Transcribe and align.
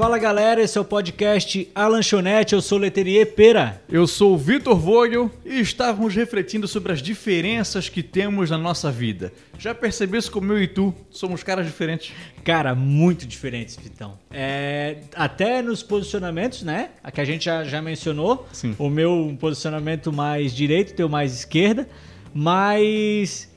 Fala 0.00 0.16
galera, 0.16 0.62
esse 0.62 0.78
é 0.78 0.80
o 0.80 0.84
podcast 0.84 1.70
A 1.74 1.86
Lanchonete, 1.86 2.54
eu 2.54 2.62
sou 2.62 2.78
o 2.78 2.80
Leterier 2.80 3.34
Pera. 3.34 3.82
Eu 3.86 4.06
sou 4.06 4.32
o 4.32 4.38
Vitor 4.38 4.74
Vogel 4.74 5.30
e 5.44 5.60
estávamos 5.60 6.14
refletindo 6.14 6.66
sobre 6.66 6.90
as 6.90 7.02
diferenças 7.02 7.90
que 7.90 8.02
temos 8.02 8.48
na 8.48 8.56
nossa 8.56 8.90
vida. 8.90 9.30
Já 9.58 9.74
percebesse 9.74 10.30
como 10.30 10.54
eu 10.54 10.62
e 10.62 10.66
tu 10.66 10.94
somos 11.10 11.42
caras 11.42 11.66
diferentes? 11.66 12.14
Cara, 12.42 12.74
muito 12.74 13.26
diferentes, 13.26 13.76
Vitão. 13.76 14.18
É, 14.30 15.00
até 15.14 15.60
nos 15.60 15.82
posicionamentos, 15.82 16.62
né? 16.62 16.92
A 17.04 17.10
que 17.10 17.20
a 17.20 17.24
gente 17.26 17.44
já, 17.44 17.62
já 17.64 17.82
mencionou. 17.82 18.48
Sim. 18.54 18.74
O 18.78 18.88
meu 18.88 19.36
posicionamento 19.38 20.10
mais 20.10 20.54
direito, 20.54 20.92
o 20.92 20.94
teu 20.94 21.10
mais 21.10 21.34
esquerda. 21.34 21.86
Mas 22.32 23.49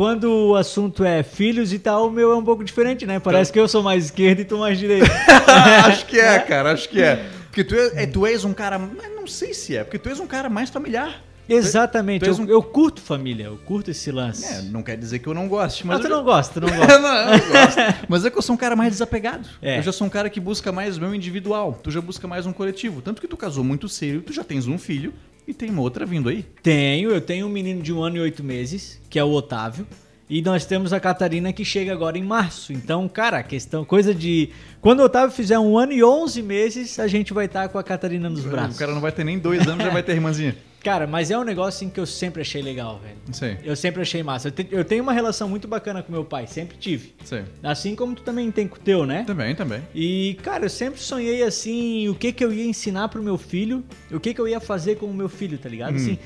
quando 0.00 0.32
o 0.32 0.56
assunto 0.56 1.04
é 1.04 1.22
filhos 1.22 1.74
e 1.74 1.78
tal, 1.78 2.06
o 2.06 2.10
meu 2.10 2.32
é 2.32 2.34
um 2.34 2.42
pouco 2.42 2.64
diferente, 2.64 3.04
né? 3.04 3.20
Parece 3.20 3.52
que 3.52 3.60
eu 3.60 3.68
sou 3.68 3.82
mais 3.82 4.06
esquerda 4.06 4.40
e 4.40 4.46
tu 4.46 4.56
mais 4.56 4.78
direito. 4.78 5.04
acho 5.84 6.06
que 6.06 6.18
é, 6.18 6.38
cara, 6.38 6.72
acho 6.72 6.88
que 6.88 7.02
é. 7.02 7.22
Porque 7.48 7.62
tu, 7.62 7.74
é, 7.74 8.06
tu 8.06 8.24
és 8.24 8.42
um 8.42 8.54
cara. 8.54 8.78
Mas 8.78 9.14
não 9.14 9.26
sei 9.26 9.52
se 9.52 9.76
é, 9.76 9.84
porque 9.84 9.98
tu 9.98 10.08
és 10.08 10.18
um 10.18 10.26
cara 10.26 10.48
mais 10.48 10.70
familiar. 10.70 11.22
Exatamente, 11.46 12.20
tu 12.24 12.30
és 12.30 12.38
eu, 12.38 12.44
um- 12.46 12.48
eu 12.48 12.62
curto 12.62 13.02
família, 13.02 13.44
eu 13.44 13.58
curto 13.58 13.90
esse 13.90 14.10
lance. 14.10 14.46
É, 14.50 14.62
não 14.62 14.82
quer 14.82 14.96
dizer 14.96 15.18
que 15.18 15.26
eu 15.26 15.34
não 15.34 15.46
goste, 15.46 15.86
mas 15.86 15.98
mas. 15.98 16.06
tu 16.06 16.10
eu- 16.10 16.16
não 16.16 16.24
gosta, 16.24 16.54
tu 16.58 16.66
não 16.66 16.68
não, 16.72 16.76
gosta. 16.78 16.92
eu 16.94 17.02
não 17.02 17.38
gosto. 17.66 17.80
Mas 18.08 18.24
é 18.24 18.30
que 18.30 18.38
eu 18.38 18.42
sou 18.42 18.54
um 18.54 18.58
cara 18.58 18.74
mais 18.74 18.92
desapegado. 18.92 19.46
É. 19.60 19.80
Eu 19.80 19.82
já 19.82 19.92
sou 19.92 20.06
um 20.06 20.10
cara 20.10 20.30
que 20.30 20.40
busca 20.40 20.72
mais 20.72 20.96
o 20.96 21.00
meu 21.02 21.14
individual. 21.14 21.78
Tu 21.82 21.90
já 21.90 22.00
busca 22.00 22.26
mais 22.26 22.46
um 22.46 22.54
coletivo. 22.54 23.02
Tanto 23.02 23.20
que 23.20 23.28
tu 23.28 23.36
casou 23.36 23.62
muito 23.62 23.86
cedo, 23.86 24.22
tu 24.22 24.32
já 24.32 24.42
tens 24.42 24.66
um 24.66 24.78
filho 24.78 25.12
e 25.50 25.54
tem 25.54 25.70
uma 25.70 25.82
outra 25.82 26.06
vindo 26.06 26.28
aí. 26.28 26.44
Tenho, 26.62 27.10
eu 27.10 27.20
tenho 27.20 27.46
um 27.46 27.50
menino 27.50 27.82
de 27.82 27.92
um 27.92 28.02
ano 28.02 28.16
e 28.16 28.20
oito 28.20 28.42
meses, 28.42 29.00
que 29.10 29.18
é 29.18 29.24
o 29.24 29.30
Otávio. 29.30 29.86
E 30.28 30.40
nós 30.42 30.64
temos 30.64 30.92
a 30.92 31.00
Catarina 31.00 31.52
que 31.52 31.64
chega 31.64 31.92
agora 31.92 32.16
em 32.16 32.22
março. 32.22 32.72
Então, 32.72 33.08
cara, 33.08 33.38
a 33.38 33.42
questão, 33.42 33.84
coisa 33.84 34.14
de. 34.14 34.50
Quando 34.80 35.00
o 35.00 35.04
Otávio 35.04 35.34
fizer 35.34 35.58
um 35.58 35.76
ano 35.76 35.92
e 35.92 36.04
onze 36.04 36.40
meses, 36.40 37.00
a 37.00 37.08
gente 37.08 37.32
vai 37.32 37.46
estar 37.46 37.68
com 37.68 37.78
a 37.78 37.82
Catarina 37.82 38.30
nos 38.30 38.44
braços. 38.44 38.76
O 38.76 38.78
cara 38.78 38.92
não 38.92 39.00
vai 39.00 39.10
ter 39.10 39.24
nem 39.24 39.40
dois 39.40 39.66
anos, 39.66 39.84
já 39.84 39.90
vai 39.90 40.04
ter 40.04 40.12
irmãzinha. 40.12 40.56
Cara, 40.82 41.06
mas 41.06 41.30
é 41.30 41.36
um 41.36 41.44
negócio 41.44 41.76
assim 41.76 41.90
que 41.90 42.00
eu 42.00 42.06
sempre 42.06 42.40
achei 42.40 42.62
legal, 42.62 42.98
velho. 43.04 43.16
Sei. 43.32 43.58
Eu 43.62 43.76
sempre 43.76 44.00
achei 44.00 44.22
massa. 44.22 44.48
Eu, 44.48 44.52
te- 44.52 44.68
eu 44.70 44.82
tenho 44.82 45.02
uma 45.02 45.12
relação 45.12 45.46
muito 45.46 45.68
bacana 45.68 46.02
com 46.02 46.10
meu 46.10 46.24
pai, 46.24 46.46
sempre 46.46 46.76
tive. 46.78 47.14
Sei. 47.22 47.42
Assim 47.62 47.94
como 47.94 48.14
tu 48.14 48.22
também 48.22 48.50
tem 48.50 48.66
com 48.66 48.76
o 48.76 48.78
teu, 48.80 49.04
né? 49.04 49.24
Também, 49.26 49.54
também. 49.54 49.82
E, 49.94 50.38
cara, 50.42 50.64
eu 50.64 50.70
sempre 50.70 50.98
sonhei 50.98 51.42
assim, 51.42 52.08
o 52.08 52.14
que 52.14 52.32
que 52.32 52.42
eu 52.42 52.50
ia 52.50 52.64
ensinar 52.64 53.08
pro 53.08 53.22
meu 53.22 53.36
filho, 53.36 53.84
o 54.10 54.18
que 54.18 54.32
que 54.32 54.40
eu 54.40 54.48
ia 54.48 54.58
fazer 54.58 54.96
com 54.96 55.04
o 55.04 55.12
meu 55.12 55.28
filho, 55.28 55.58
tá 55.58 55.68
ligado? 55.68 55.96
Assim, 55.96 56.18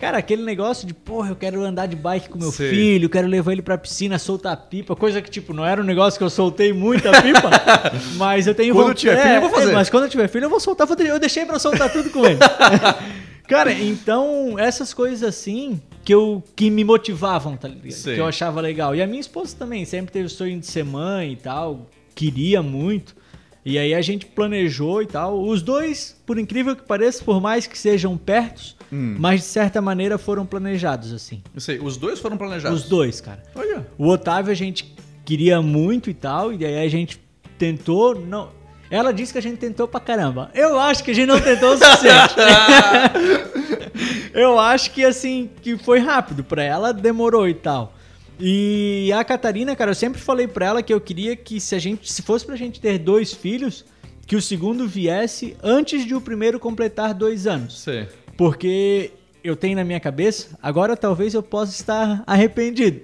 cara, 0.00 0.16
aquele 0.16 0.42
negócio 0.42 0.86
de, 0.86 0.94
porra, 0.94 1.28
eu 1.30 1.36
quero 1.36 1.62
andar 1.62 1.84
de 1.84 1.94
bike 1.96 2.30
com 2.30 2.38
meu 2.38 2.50
Sei. 2.50 2.70
filho, 2.70 3.10
quero 3.10 3.28
levar 3.28 3.52
ele 3.52 3.60
pra 3.60 3.76
piscina, 3.76 4.18
soltar 4.18 4.56
pipa, 4.70 4.96
coisa 4.96 5.20
que, 5.20 5.28
tipo, 5.30 5.52
não 5.52 5.66
era 5.66 5.82
um 5.82 5.84
negócio 5.84 6.16
que 6.16 6.24
eu 6.24 6.30
soltei 6.30 6.72
muita 6.72 7.10
pipa, 7.20 7.50
mas 8.16 8.46
eu 8.46 8.54
tenho... 8.54 8.74
Quando 8.74 8.88
eu 8.88 8.94
tiver 8.94 9.20
filho, 9.22 9.34
eu 9.34 9.40
vou 9.42 9.50
fazer. 9.50 9.72
mas 9.74 9.90
quando 9.90 10.04
eu 10.04 10.08
tiver 10.10 10.28
filho, 10.28 10.46
eu 10.46 10.50
vou 10.50 10.60
soltar, 10.60 10.88
eu 10.98 11.18
deixei 11.18 11.44
pra 11.44 11.58
soltar 11.58 11.92
tudo 11.92 12.08
com 12.08 12.24
ele. 12.24 12.38
cara, 13.48 13.72
então, 13.72 14.56
essas 14.58 14.94
coisas 14.94 15.22
assim... 15.22 15.80
Que, 16.04 16.14
eu, 16.14 16.42
que 16.56 16.70
me 16.70 16.84
motivavam, 16.84 17.54
tá 17.54 17.68
ligado? 17.68 17.90
Sei. 17.90 18.14
Que 18.14 18.20
eu 18.20 18.26
achava 18.26 18.62
legal. 18.62 18.94
E 18.94 19.02
a 19.02 19.06
minha 19.06 19.20
esposa 19.20 19.54
também 19.58 19.84
sempre 19.84 20.10
teve 20.10 20.24
o 20.24 20.30
sonho 20.30 20.58
de 20.58 20.66
ser 20.66 20.82
mãe 20.82 21.32
e 21.32 21.36
tal, 21.36 21.86
queria 22.14 22.62
muito. 22.62 23.14
E 23.62 23.76
aí 23.78 23.92
a 23.92 24.00
gente 24.00 24.24
planejou 24.24 25.02
e 25.02 25.06
tal. 25.06 25.38
Os 25.42 25.60
dois, 25.60 26.16
por 26.24 26.38
incrível 26.38 26.74
que 26.74 26.82
pareça, 26.82 27.22
por 27.22 27.42
mais 27.42 27.66
que 27.66 27.76
sejam 27.76 28.16
pertos, 28.16 28.74
Hum. 28.90 29.16
mas 29.18 29.40
de 29.40 29.46
certa 29.48 29.82
maneira 29.82 30.16
foram 30.16 30.46
planejados 30.46 31.12
assim. 31.12 31.42
Eu 31.54 31.60
sei. 31.60 31.78
Os 31.78 31.98
dois 31.98 32.18
foram 32.18 32.38
planejados. 32.38 32.84
Os 32.84 32.88
dois, 32.88 33.20
cara. 33.20 33.42
Olha. 33.54 33.86
O 33.98 34.08
Otávio 34.08 34.50
a 34.50 34.54
gente 34.54 34.94
queria 35.26 35.60
muito 35.60 36.08
e 36.08 36.14
tal, 36.14 36.54
e 36.54 36.64
aí 36.64 36.78
a 36.78 36.88
gente 36.88 37.20
tentou, 37.58 38.14
não. 38.18 38.48
Ela 38.90 39.12
disse 39.12 39.32
que 39.32 39.38
a 39.38 39.42
gente 39.42 39.58
tentou 39.58 39.86
pra 39.86 40.00
caramba. 40.00 40.50
Eu 40.54 40.78
acho 40.78 41.04
que 41.04 41.10
a 41.10 41.14
gente 41.14 41.26
não 41.26 41.40
tentou 41.40 41.74
o 41.74 41.76
suficiente. 41.76 42.34
Eu 44.32 44.58
acho 44.58 44.92
que 44.92 45.04
assim, 45.04 45.50
que 45.60 45.76
foi 45.76 45.98
rápido. 45.98 46.44
Pra 46.44 46.62
ela 46.62 46.92
demorou 46.92 47.48
e 47.48 47.54
tal. 47.54 47.94
E 48.40 49.12
a 49.12 49.24
Catarina, 49.24 49.74
cara, 49.74 49.90
eu 49.90 49.96
sempre 49.96 50.20
falei 50.20 50.46
pra 50.46 50.66
ela 50.66 50.82
que 50.82 50.94
eu 50.94 51.00
queria 51.00 51.34
que 51.34 51.60
se 51.60 51.74
a 51.74 51.78
gente, 51.78 52.10
se 52.10 52.22
fosse 52.22 52.46
pra 52.46 52.54
gente 52.54 52.80
ter 52.80 52.96
dois 52.96 53.34
filhos, 53.34 53.84
que 54.26 54.36
o 54.36 54.42
segundo 54.42 54.86
viesse 54.86 55.56
antes 55.60 56.06
de 56.06 56.14
o 56.14 56.20
primeiro 56.20 56.60
completar 56.60 57.14
dois 57.14 57.48
anos. 57.48 57.80
Sei. 57.80 58.06
Porque 58.36 59.10
eu 59.48 59.56
tenho 59.56 59.76
na 59.76 59.84
minha 59.84 60.00
cabeça, 60.00 60.48
agora 60.62 60.96
talvez 60.96 61.34
eu 61.34 61.42
possa 61.42 61.72
estar 61.72 62.22
arrependido. 62.26 63.00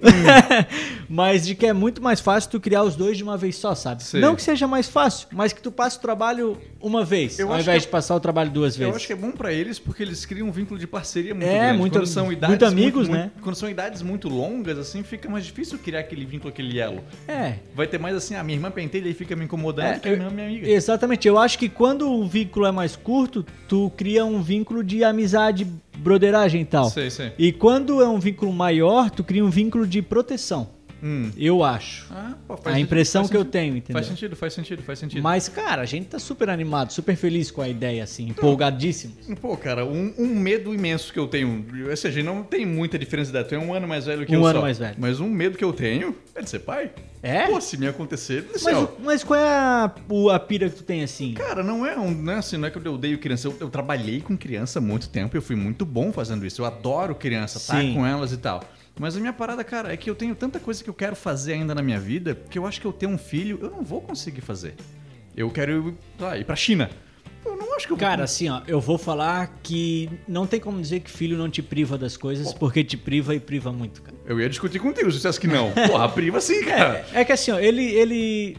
mas 1.09 1.45
de 1.45 1.55
que 1.55 1.65
é 1.65 1.73
muito 1.73 2.01
mais 2.01 2.19
fácil 2.19 2.51
tu 2.51 2.59
criar 2.59 2.83
os 2.83 2.95
dois 2.95 3.17
de 3.17 3.23
uma 3.23 3.37
vez 3.37 3.57
só, 3.57 3.75
sabe? 3.75 4.03
Sei. 4.03 4.21
Não 4.21 4.35
que 4.35 4.41
seja 4.41 4.67
mais 4.67 4.87
fácil, 4.87 5.27
mas 5.31 5.53
que 5.53 5.61
tu 5.61 5.71
passe 5.71 5.97
o 5.97 6.01
trabalho 6.01 6.57
uma 6.85 7.03
vez, 7.03 7.39
Eu 7.39 7.51
ao 7.51 7.59
invés 7.59 7.81
de 7.81 7.87
passar 7.87 8.15
o 8.15 8.19
trabalho 8.19 8.51
duas 8.51 8.75
Eu 8.75 8.79
vezes. 8.81 8.95
acho 8.97 9.07
que 9.07 9.13
é 9.13 9.15
bom 9.15 9.31
pra 9.31 9.51
eles 9.51 9.79
porque 9.79 10.03
eles 10.03 10.23
criam 10.25 10.47
um 10.47 10.51
vínculo 10.51 10.79
de 10.79 10.85
parceria 10.85 11.33
muito 11.33 11.47
É, 11.47 11.57
grande. 11.59 11.77
muito- 11.79 11.93
quando 11.93 12.05
são 12.05 12.31
idades 12.31 12.49
muito 12.49 12.65
amigos, 12.65 13.07
muito- 13.09 13.19
né? 13.21 13.31
Quando 13.41 13.55
são 13.55 13.67
idades 13.69 14.01
muito 14.03 14.29
longas, 14.29 14.77
assim, 14.77 15.01
fica 15.01 15.27
mais 15.27 15.43
difícil 15.45 15.79
criar 15.79 16.01
aquele 16.01 16.23
vínculo, 16.25 16.49
aquele 16.49 16.77
elo. 16.79 17.03
É. 17.27 17.55
Vai 17.73 17.87
ter 17.87 17.97
mais 17.99 18.15
assim, 18.15 18.35
a 18.35 18.43
minha 18.43 18.55
irmã 18.57 18.69
pentelha 18.69 19.09
e 19.09 19.13
fica 19.15 19.35
me 19.35 19.45
incomodando, 19.45 19.95
É, 19.95 19.99
que 19.99 20.09
eu- 20.09 20.27
a 20.27 20.29
minha 20.29 20.47
amiga. 20.47 20.69
Exatamente. 20.69 21.27
Eu 21.27 21.39
acho 21.39 21.57
que 21.57 21.67
quando 21.67 22.07
o 22.07 22.27
vínculo 22.27 22.65
é 22.67 22.71
mais 22.71 22.95
curto, 22.95 23.43
tu 23.67 23.91
cria 23.97 24.23
um 24.23 24.41
vínculo 24.43 24.83
de 24.83 25.03
amizade, 25.03 25.65
broderagem 25.97 26.61
e 26.61 26.65
tal. 26.65 26.89
Sei, 26.91 27.09
sei. 27.09 27.31
E 27.37 27.51
quando 27.51 28.01
é 28.01 28.07
um 28.07 28.19
vínculo 28.19 28.53
maior, 28.53 29.09
tu 29.09 29.23
cria 29.23 29.43
um 29.43 29.49
vínculo 29.49 29.87
de 29.87 30.01
proteção. 30.01 30.69
Hum. 31.07 31.29
Eu 31.37 31.63
acho. 31.63 32.07
Ah, 32.09 32.33
pô, 32.47 32.57
A 32.65 32.79
impressão 32.79 33.27
que 33.27 33.35
eu 33.37 33.41
sentido. 33.41 33.51
tenho, 33.51 33.77
entendeu? 33.77 33.93
Faz 33.93 34.07
sentido, 34.07 34.35
faz 34.35 34.53
sentido, 34.53 34.81
faz 34.81 34.97
sentido. 34.97 35.21
Mas, 35.21 35.47
cara, 35.47 35.83
a 35.83 35.85
gente 35.85 36.07
tá 36.07 36.17
super 36.17 36.49
animado, 36.49 36.91
super 36.91 37.15
feliz 37.15 37.51
com 37.51 37.61
a 37.61 37.69
ideia, 37.69 38.03
assim, 38.03 38.29
empolgadíssimo. 38.29 39.13
Pô, 39.39 39.55
cara, 39.55 39.85
um, 39.85 40.11
um 40.17 40.27
medo 40.27 40.73
imenso 40.73 41.13
que 41.13 41.19
eu 41.19 41.27
tenho. 41.27 41.63
Ou 41.87 41.95
seja, 41.95 42.23
não 42.23 42.41
tem 42.41 42.65
muita 42.65 42.97
diferença 42.97 43.31
de 43.31 43.37
idade. 43.37 43.49
Tu 43.49 43.55
é 43.55 43.59
um 43.59 43.71
ano 43.71 43.87
mais 43.87 44.07
velho 44.07 44.25
que 44.25 44.35
Um 44.35 44.39
eu 44.39 44.45
ano 44.47 44.59
só. 44.59 44.61
mais 44.63 44.79
velho. 44.79 44.95
Mas 44.97 45.19
um 45.19 45.29
medo 45.29 45.57
que 45.59 45.63
eu 45.63 45.73
tenho 45.73 46.15
é 46.33 46.41
de 46.41 46.49
ser 46.49 46.59
pai. 46.59 46.89
É? 47.21 47.47
Pô, 47.47 47.61
se 47.61 47.77
me 47.77 47.87
acontecer, 47.87 48.47
Mas, 48.51 48.61
céu. 48.63 48.97
mas 49.03 49.23
qual 49.23 49.39
é 49.39 49.47
a, 49.47 49.91
a 50.33 50.39
pira 50.39 50.69
que 50.69 50.77
tu 50.77 50.83
tem, 50.83 51.03
assim? 51.03 51.33
Cara, 51.33 51.63
não 51.63 51.85
é 51.85 51.95
um, 51.97 52.11
não 52.11 52.33
é 52.33 52.37
assim, 52.37 52.57
não 52.57 52.67
é 52.67 52.71
que 52.71 52.77
eu 52.77 52.93
odeio 52.93 53.17
criança. 53.19 53.47
Eu, 53.47 53.55
eu 53.59 53.69
trabalhei 53.69 54.21
com 54.21 54.35
criança 54.37 54.79
há 54.79 54.81
muito 54.81 55.09
tempo, 55.09 55.35
eu 55.37 55.41
fui 55.41 55.55
muito 55.55 55.85
bom 55.85 56.11
fazendo 56.11 56.45
isso. 56.45 56.61
Eu 56.61 56.65
adoro 56.65 57.13
criança, 57.15 57.57
estar 57.59 57.79
Sim. 57.81 57.93
com 57.93 58.05
elas 58.05 58.31
e 58.31 58.37
tal. 58.37 58.63
Mas 58.99 59.17
a 59.17 59.19
minha 59.19 59.33
parada, 59.33 59.63
cara, 59.63 59.93
é 59.93 59.97
que 59.97 60.09
eu 60.09 60.15
tenho 60.15 60.33
tanta 60.35 60.59
coisa 60.59 60.83
que 60.83 60.89
eu 60.89 60.93
quero 60.93 61.15
fazer 61.15 61.53
ainda 61.53 61.75
na 61.75 61.81
minha 61.81 61.99
vida, 61.99 62.33
que 62.49 62.57
eu 62.57 62.65
acho 62.65 62.79
que 62.79 62.87
eu 62.87 62.93
ter 62.93 63.07
um 63.07 63.17
filho, 63.17 63.59
eu 63.61 63.69
não 63.69 63.83
vou 63.83 64.01
conseguir 64.01 64.41
fazer. 64.41 64.75
Eu 65.35 65.49
quero 65.51 65.97
sei 66.17 66.25
lá, 66.25 66.37
ir 66.37 66.45
pra 66.45 66.55
China. 66.55 66.89
Eu 67.45 67.57
não 67.57 67.75
acho 67.75 67.85
que 67.85 67.93
eu 67.93 67.97
vou 67.97 68.07
Cara, 68.07 68.23
assim, 68.23 68.49
ó, 68.49 68.61
eu 68.67 68.79
vou 68.79 68.97
falar 68.97 69.59
que 69.61 70.09
não 70.27 70.47
tem 70.47 70.59
como 70.59 70.81
dizer 70.81 71.01
que 71.01 71.11
filho 71.11 71.37
não 71.37 71.49
te 71.49 71.61
priva 71.61 71.97
das 71.97 72.15
coisas, 72.15 72.53
porque 72.53 72.83
te 72.83 72.97
priva 72.97 73.35
e 73.35 73.39
priva 73.39 73.71
muito, 73.71 74.01
cara. 74.01 74.17
Eu 74.25 74.39
ia 74.39 74.49
discutir 74.49 74.79
contigo 74.79 75.11
se 75.11 75.17
dissesse 75.17 75.39
que 75.39 75.47
não. 75.47 75.71
Porra, 75.87 76.09
priva 76.09 76.39
sim, 76.39 76.63
cara. 76.63 77.05
É 77.13 77.23
que 77.23 77.33
assim, 77.33 77.51
ó, 77.51 77.59
ele. 77.59 77.83
ele... 77.83 78.57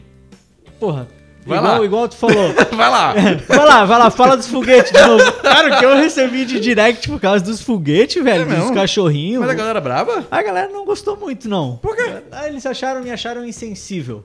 Porra. 0.79 1.07
Vai 1.47 1.57
igual, 1.59 1.79
lá. 1.79 1.85
igual 1.85 2.07
tu 2.09 2.15
falou. 2.17 2.53
Vai 2.75 2.89
lá. 2.89 3.13
vai 3.47 3.65
lá, 3.65 3.85
vai 3.85 3.99
lá, 3.99 4.09
fala 4.11 4.35
dos 4.37 4.47
foguetes 4.47 4.91
de 4.91 5.01
novo. 5.01 5.31
Cara, 5.41 5.77
que 5.79 5.85
eu 5.85 5.95
recebi 5.97 6.45
de 6.45 6.59
direct 6.59 7.07
por 7.09 7.19
causa 7.19 7.43
dos 7.43 7.61
foguetes, 7.61 8.23
velho, 8.23 8.43
É 8.43 8.45
dos 8.45 8.53
mesmo? 8.57 8.73
cachorrinhos. 8.73 9.39
Mas 9.41 9.49
a 9.49 9.53
galera 9.53 9.79
brava? 9.81 10.27
A 10.29 10.41
galera 10.43 10.67
não 10.71 10.85
gostou 10.85 11.15
muito, 11.17 11.47
não. 11.49 11.77
Por 11.77 11.95
quê? 11.95 12.03
Ah, 12.31 12.47
eles 12.47 12.65
acharam, 12.65 13.01
me 13.01 13.09
acharam 13.11 13.45
insensível. 13.45 14.23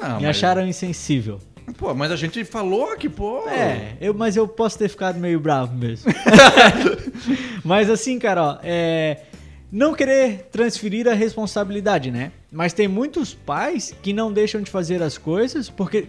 Não, 0.00 0.16
me 0.16 0.26
mas- 0.26 0.36
acharam 0.36 0.66
insensível. 0.66 1.38
Pô, 1.76 1.92
mas 1.94 2.10
a 2.10 2.16
gente 2.16 2.42
falou 2.46 2.96
que, 2.96 3.10
pô... 3.10 3.46
É, 3.46 3.92
eu, 4.00 4.14
mas 4.14 4.36
eu 4.36 4.48
posso 4.48 4.78
ter 4.78 4.88
ficado 4.88 5.18
meio 5.18 5.38
bravo 5.38 5.74
mesmo. 5.76 6.10
mas 7.64 7.90
assim, 7.90 8.18
cara, 8.18 8.42
ó, 8.42 8.58
é, 8.62 9.18
não 9.70 9.92
querer 9.94 10.48
transferir 10.50 11.06
a 11.08 11.12
responsabilidade, 11.12 12.10
né? 12.10 12.32
Mas 12.50 12.72
tem 12.72 12.88
muitos 12.88 13.34
pais 13.34 13.94
que 14.02 14.12
não 14.12 14.32
deixam 14.32 14.62
de 14.62 14.70
fazer 14.70 15.02
as 15.02 15.18
coisas 15.18 15.68
porque 15.68 16.06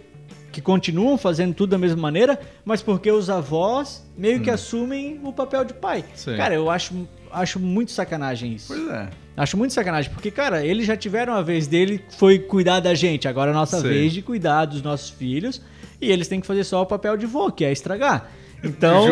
que 0.59 0.65
continuam 0.65 1.17
fazendo 1.17 1.53
tudo 1.53 1.69
da 1.71 1.77
mesma 1.77 2.01
maneira, 2.01 2.39
mas 2.65 2.81
porque 2.81 3.11
os 3.11 3.29
avós 3.29 4.05
meio 4.17 4.41
que 4.41 4.49
assumem 4.49 5.19
o 5.23 5.31
papel 5.31 5.63
de 5.63 5.73
pai. 5.73 6.03
Sim. 6.15 6.35
Cara, 6.35 6.53
eu 6.53 6.69
acho, 6.69 7.07
acho 7.31 7.59
muito 7.59 7.91
sacanagem 7.91 8.53
isso. 8.53 8.67
Pois 8.67 8.87
é. 8.89 9.09
Acho 9.37 9.55
muito 9.55 9.73
sacanagem, 9.73 10.11
porque, 10.11 10.29
cara, 10.29 10.65
eles 10.65 10.85
já 10.85 10.97
tiveram 10.97 11.33
a 11.33 11.41
vez 11.41 11.65
dele, 11.65 12.03
foi 12.17 12.39
cuidar 12.39 12.81
da 12.81 12.93
gente. 12.93 13.25
Agora 13.27 13.51
é 13.51 13.53
a 13.53 13.57
nossa 13.57 13.77
Sim. 13.79 13.87
vez 13.87 14.11
de 14.11 14.21
cuidar 14.21 14.65
dos 14.65 14.81
nossos 14.81 15.09
filhos. 15.09 15.61
E 16.01 16.11
eles 16.11 16.27
têm 16.27 16.41
que 16.41 16.47
fazer 16.47 16.63
só 16.65 16.81
o 16.81 16.85
papel 16.85 17.15
de 17.15 17.25
vô, 17.25 17.49
que 17.51 17.63
é 17.63 17.71
estragar. 17.71 18.29
Então. 18.63 19.05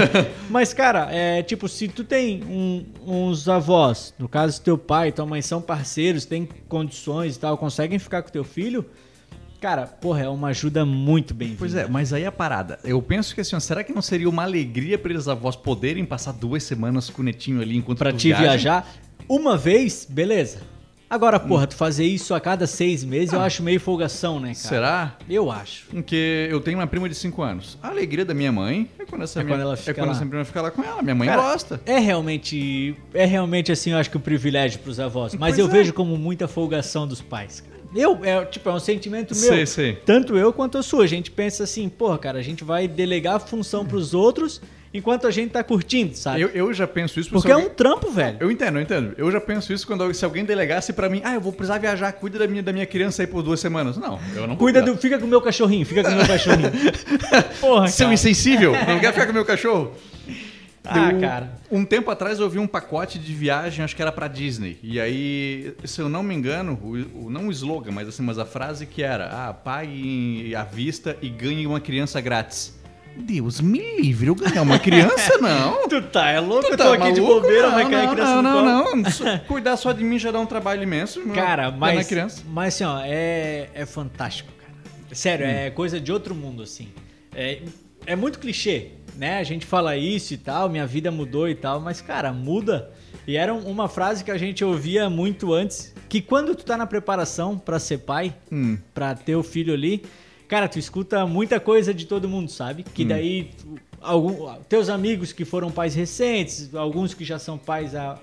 Mas, 0.50 0.74
cara, 0.74 1.08
é 1.10 1.42
tipo, 1.42 1.68
se 1.68 1.88
tu 1.88 2.04
tem 2.04 2.42
um- 2.44 2.84
uns 3.06 3.48
avós, 3.48 4.12
no 4.18 4.28
caso 4.28 4.60
teu 4.60 4.76
pai 4.76 5.08
e 5.08 5.12
tua 5.12 5.24
mãe 5.26 5.40
são 5.42 5.60
parceiros, 5.62 6.24
têm 6.26 6.46
condições 6.68 7.36
e 7.36 7.38
tal, 7.40 7.56
conseguem 7.56 7.98
ficar 7.98 8.22
com 8.22 8.30
teu 8.30 8.44
filho, 8.44 8.84
cara, 9.60 9.86
porra, 9.86 10.22
é 10.22 10.28
uma 10.28 10.48
ajuda 10.48 10.84
muito 10.86 11.34
bem-vinda. 11.34 11.58
Pois 11.58 11.74
é, 11.74 11.86
mas 11.86 12.12
aí 12.12 12.24
a 12.24 12.32
parada. 12.32 12.78
Eu 12.82 13.00
penso 13.02 13.34
que 13.34 13.40
assim, 13.40 13.54
ó, 13.56 13.60
será 13.60 13.84
que 13.84 13.92
não 13.92 14.02
seria 14.02 14.28
uma 14.28 14.42
alegria 14.42 14.98
para 14.98 15.12
eles 15.12 15.28
avós 15.28 15.54
poderem 15.56 16.04
passar 16.04 16.32
duas 16.32 16.62
semanas 16.62 17.10
com 17.10 17.22
o 17.22 17.24
netinho 17.24 17.60
ali 17.60 17.76
enquanto 17.76 17.98
Pra 17.98 18.12
tu 18.12 18.18
te 18.18 18.28
viaja? 18.28 18.42
viajar 18.44 18.92
uma 19.28 19.56
vez, 19.56 20.06
beleza. 20.08 20.62
Agora, 21.08 21.40
porra, 21.40 21.66
tu 21.66 21.74
fazer 21.74 22.04
isso 22.04 22.34
a 22.34 22.40
cada 22.40 22.68
seis 22.68 23.02
meses, 23.02 23.32
eu 23.32 23.40
acho 23.40 23.64
meio 23.64 23.80
folgação, 23.80 24.38
né, 24.38 24.48
cara? 24.54 24.54
Será? 24.54 25.16
Eu 25.28 25.50
acho. 25.50 25.86
Porque 25.90 26.46
eu 26.48 26.60
tenho 26.60 26.78
uma 26.78 26.86
prima 26.86 27.08
de 27.08 27.16
5 27.16 27.42
anos. 27.42 27.76
A 27.82 27.88
alegria 27.88 28.24
da 28.24 28.32
minha 28.32 28.52
mãe 28.52 28.88
é 28.96 29.04
quando 29.04 29.22
essa, 29.22 29.40
É 29.40 29.42
minha, 29.42 29.56
quando 29.56 29.60
ela 29.62 29.74
é 29.74 29.76
fica 29.76 29.94
quando 29.94 30.06
lá. 30.10 30.12
essa 30.14 30.24
prima 30.24 30.44
fica 30.44 30.62
lá 30.62 30.70
com 30.70 30.84
ela. 30.84 31.02
Minha 31.02 31.16
mãe 31.16 31.26
Cara, 31.28 31.42
gosta. 31.42 31.80
É 31.84 31.98
realmente, 31.98 32.94
é 33.12 33.24
realmente 33.24 33.72
assim, 33.72 33.90
eu 33.90 33.98
acho 33.98 34.08
que 34.08 34.16
o 34.16 34.20
privilégio 34.20 34.78
pros 34.78 35.00
avós. 35.00 35.34
Mas 35.34 35.56
Pois 35.56 35.58
eu 35.58 35.66
é. 35.66 35.68
vejo 35.68 35.92
como 35.92 36.16
muita 36.16 36.46
folgação 36.46 37.08
dos 37.08 37.20
pais, 37.20 37.60
cara. 37.60 37.79
Eu, 37.94 38.18
é, 38.22 38.44
tipo, 38.44 38.68
é 38.68 38.72
um 38.72 38.78
sentimento 38.80 39.34
meu. 39.34 39.48
Sei, 39.52 39.66
sei. 39.66 39.92
Tanto 40.06 40.36
eu 40.36 40.52
quanto 40.52 40.78
a 40.78 40.82
sua. 40.82 41.04
A 41.04 41.06
gente 41.08 41.30
pensa 41.30 41.64
assim, 41.64 41.88
porra, 41.88 42.18
cara, 42.18 42.38
a 42.38 42.42
gente 42.42 42.62
vai 42.64 42.86
delegar 42.86 43.34
a 43.36 43.38
função 43.40 43.84
pros 43.84 44.14
outros 44.14 44.60
enquanto 44.92 45.26
a 45.26 45.30
gente 45.30 45.50
tá 45.52 45.62
curtindo, 45.62 46.16
sabe? 46.16 46.40
Eu, 46.40 46.48
eu 46.48 46.74
já 46.74 46.86
penso 46.86 47.20
isso 47.20 47.30
Porque 47.30 47.46
se 47.46 47.50
é 47.50 47.54
alguém- 47.54 47.68
um 47.68 47.74
trampo, 47.74 48.10
velho. 48.10 48.36
Eu 48.40 48.50
entendo, 48.50 48.76
eu 48.78 48.82
entendo. 48.82 49.14
Eu 49.16 49.30
já 49.30 49.40
penso 49.40 49.72
isso 49.72 49.86
quando 49.86 50.12
se 50.14 50.24
alguém 50.24 50.44
delegasse 50.44 50.92
pra 50.92 51.08
mim, 51.08 51.20
ah, 51.24 51.34
eu 51.34 51.40
vou 51.40 51.52
precisar 51.52 51.78
viajar, 51.78 52.12
cuida 52.12 52.38
da 52.40 52.46
minha, 52.48 52.62
da 52.62 52.72
minha 52.72 52.86
criança 52.86 53.22
aí 53.22 53.26
por 53.26 53.42
duas 53.42 53.60
semanas. 53.60 53.96
Não, 53.96 54.18
eu 54.34 54.46
não 54.46 54.56
Cuida 54.56 54.82
do. 54.82 54.96
Fica 54.96 55.18
com 55.18 55.26
o 55.26 55.28
meu 55.28 55.40
cachorrinho, 55.40 55.86
fica 55.86 56.02
com 56.02 56.10
o 56.10 56.16
meu 56.16 56.26
cachorrinho. 56.26 56.70
Porra, 57.60 57.88
Seu 57.88 58.06
cara. 58.06 58.14
insensível, 58.14 58.72
não 58.72 58.98
quer 59.00 59.12
ficar 59.12 59.26
com 59.26 59.32
meu 59.32 59.44
cachorro? 59.44 59.92
Ah, 60.92 61.12
Eu- 61.12 61.20
cara. 61.20 61.52
Um 61.70 61.84
tempo 61.84 62.10
atrás 62.10 62.38
eu 62.40 62.50
vi 62.50 62.58
um 62.58 62.66
pacote 62.66 63.18
de 63.18 63.32
viagem, 63.32 63.84
acho 63.84 63.94
que 63.94 64.02
era 64.02 64.10
pra 64.12 64.26
Disney. 64.28 64.78
E 64.82 65.00
aí, 65.00 65.74
se 65.84 66.00
eu 66.00 66.08
não 66.08 66.22
me 66.22 66.34
engano, 66.34 66.78
o, 66.82 67.26
o- 67.26 67.30
não 67.30 67.46
o 67.48 67.50
slogan, 67.52 67.92
mas 67.92 68.08
assim, 68.08 68.22
mas 68.22 68.38
a 68.38 68.44
frase 68.46 68.86
que 68.86 69.02
era: 69.02 69.26
Ah, 69.48 69.54
pague 69.54 70.54
à 70.54 70.64
vista 70.64 71.16
e 71.22 71.28
ganhe 71.28 71.66
uma 71.66 71.80
criança 71.80 72.20
grátis. 72.20 72.78
Deus 73.16 73.60
me 73.60 74.00
livre, 74.00 74.28
eu 74.28 74.34
ganhar 74.36 74.62
uma 74.62 74.78
criança, 74.78 75.36
não. 75.42 75.88
Tu 75.88 76.00
tá, 76.02 76.30
é 76.30 76.38
louco? 76.40 76.66
Tu 76.66 76.72
eu 76.72 76.76
tá 76.76 76.84
tô 76.84 76.92
aqui 76.92 77.12
de 77.12 77.20
maluco? 77.20 77.40
bobeira, 77.42 77.66
não, 77.66 77.74
vai 77.74 77.90
cair 77.90 78.06
não, 78.06 78.14
criança 78.14 78.42
não, 78.42 78.42
no 78.42 78.64
não, 78.64 78.96
não, 78.96 79.10
Só- 79.10 79.38
Cuidar 79.48 79.76
só 79.76 79.92
de 79.92 80.04
mim 80.04 80.18
já 80.18 80.30
dá 80.30 80.38
um 80.40 80.46
trabalho 80.46 80.82
imenso. 80.82 81.20
Cara, 81.34 81.64
Dá 81.64 81.70
na 81.72 81.76
mas, 81.76 82.06
criança. 82.08 82.42
mas 82.48 82.74
assim, 82.74 82.84
ó, 82.84 83.00
é, 83.04 83.68
é 83.74 83.84
fantástico, 83.84 84.50
cara. 84.58 84.72
Sério, 85.12 85.44
Hum. 85.44 85.50
é 85.50 85.70
coisa 85.70 86.00
de 86.00 86.12
outro 86.12 86.34
mundo, 86.36 86.62
assim. 86.62 86.88
É, 87.34 87.62
é 88.06 88.14
muito 88.16 88.38
clichê, 88.38 88.92
né? 89.16 89.38
A 89.38 89.42
gente 89.44 89.66
fala 89.66 89.96
isso 89.96 90.34
e 90.34 90.36
tal, 90.36 90.68
minha 90.68 90.86
vida 90.86 91.10
mudou 91.10 91.48
e 91.48 91.54
tal, 91.54 91.80
mas, 91.80 92.00
cara, 92.00 92.32
muda. 92.32 92.90
E 93.26 93.36
era 93.36 93.52
um- 93.54 93.66
uma 93.68 93.88
frase 93.88 94.24
que 94.24 94.30
a 94.30 94.38
gente 94.38 94.64
ouvia 94.64 95.08
muito 95.10 95.52
antes, 95.52 95.94
que 96.08 96.20
quando 96.20 96.54
tu 96.54 96.64
tá 96.64 96.76
na 96.76 96.86
preparação 96.86 97.58
pra 97.58 97.78
ser 97.78 97.98
pai, 97.98 98.34
Hum. 98.50 98.78
pra 98.94 99.14
ter 99.14 99.36
o 99.36 99.42
filho 99.42 99.72
ali, 99.74 100.02
cara, 100.48 100.68
tu 100.68 100.78
escuta 100.78 101.26
muita 101.26 101.60
coisa 101.60 101.92
de 101.94 102.06
todo 102.06 102.28
mundo, 102.28 102.50
sabe? 102.50 102.82
Hum. 102.82 102.90
Que 102.94 103.04
daí, 103.04 103.50
tu- 103.58 103.78
algum, 104.00 104.52
teus 104.68 104.88
amigos 104.88 105.32
que 105.32 105.44
foram 105.44 105.70
pais 105.70 105.94
recentes, 105.94 106.74
alguns 106.74 107.12
que 107.14 107.24
já 107.24 107.38
são 107.38 107.58
pais 107.58 107.94
há, 107.94 108.18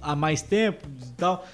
há 0.00 0.14
mais 0.16 0.40
tempo 0.42 0.86
e 1.04 1.12
tal. 1.16 1.44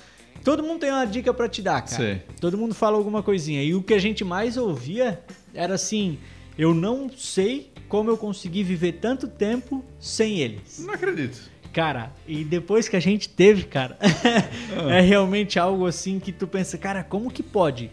Todo 0.45 0.63
mundo 0.63 0.81
tem 0.81 0.91
uma 0.91 1.05
dica 1.07 1.33
pra 1.33 1.49
te 1.49 1.63
dar, 1.63 1.81
cara. 1.83 1.97
Sei. 1.97 2.23
Todo 2.41 2.59
mundo 2.59 2.75
fala 2.75 2.97
alguma 2.99 3.23
coisinha. 3.23 3.63
E 3.63 3.75
o 3.75 3.83
que 3.83 3.95
a 3.95 3.99
gente 3.99 4.23
mais 4.25 4.57
ouvia 4.57 5.21
era 5.55 5.75
assim: 5.75 6.19
eu 6.59 6.75
não 6.75 7.09
sei 7.17 7.72
como 7.93 8.09
eu 8.09 8.17
consegui 8.17 8.63
viver 8.63 8.93
tanto 8.93 9.29
tempo 9.29 9.85
sem 10.01 10.39
eles. 10.39 10.79
Não 10.79 10.95
acredito. 10.95 11.39
Cara, 11.75 12.11
e 12.27 12.43
depois 12.43 12.89
que 12.89 12.97
a 12.97 13.01
gente 13.01 13.29
teve, 13.29 13.65
cara, 13.65 13.99
é 14.91 15.03
realmente 15.03 15.59
algo 15.59 15.85
assim 15.85 16.19
que 16.19 16.33
tu 16.33 16.47
pensa, 16.47 16.79
cara, 16.79 17.05
como 17.05 17.31
que 17.31 17.43
pode? 17.43 17.91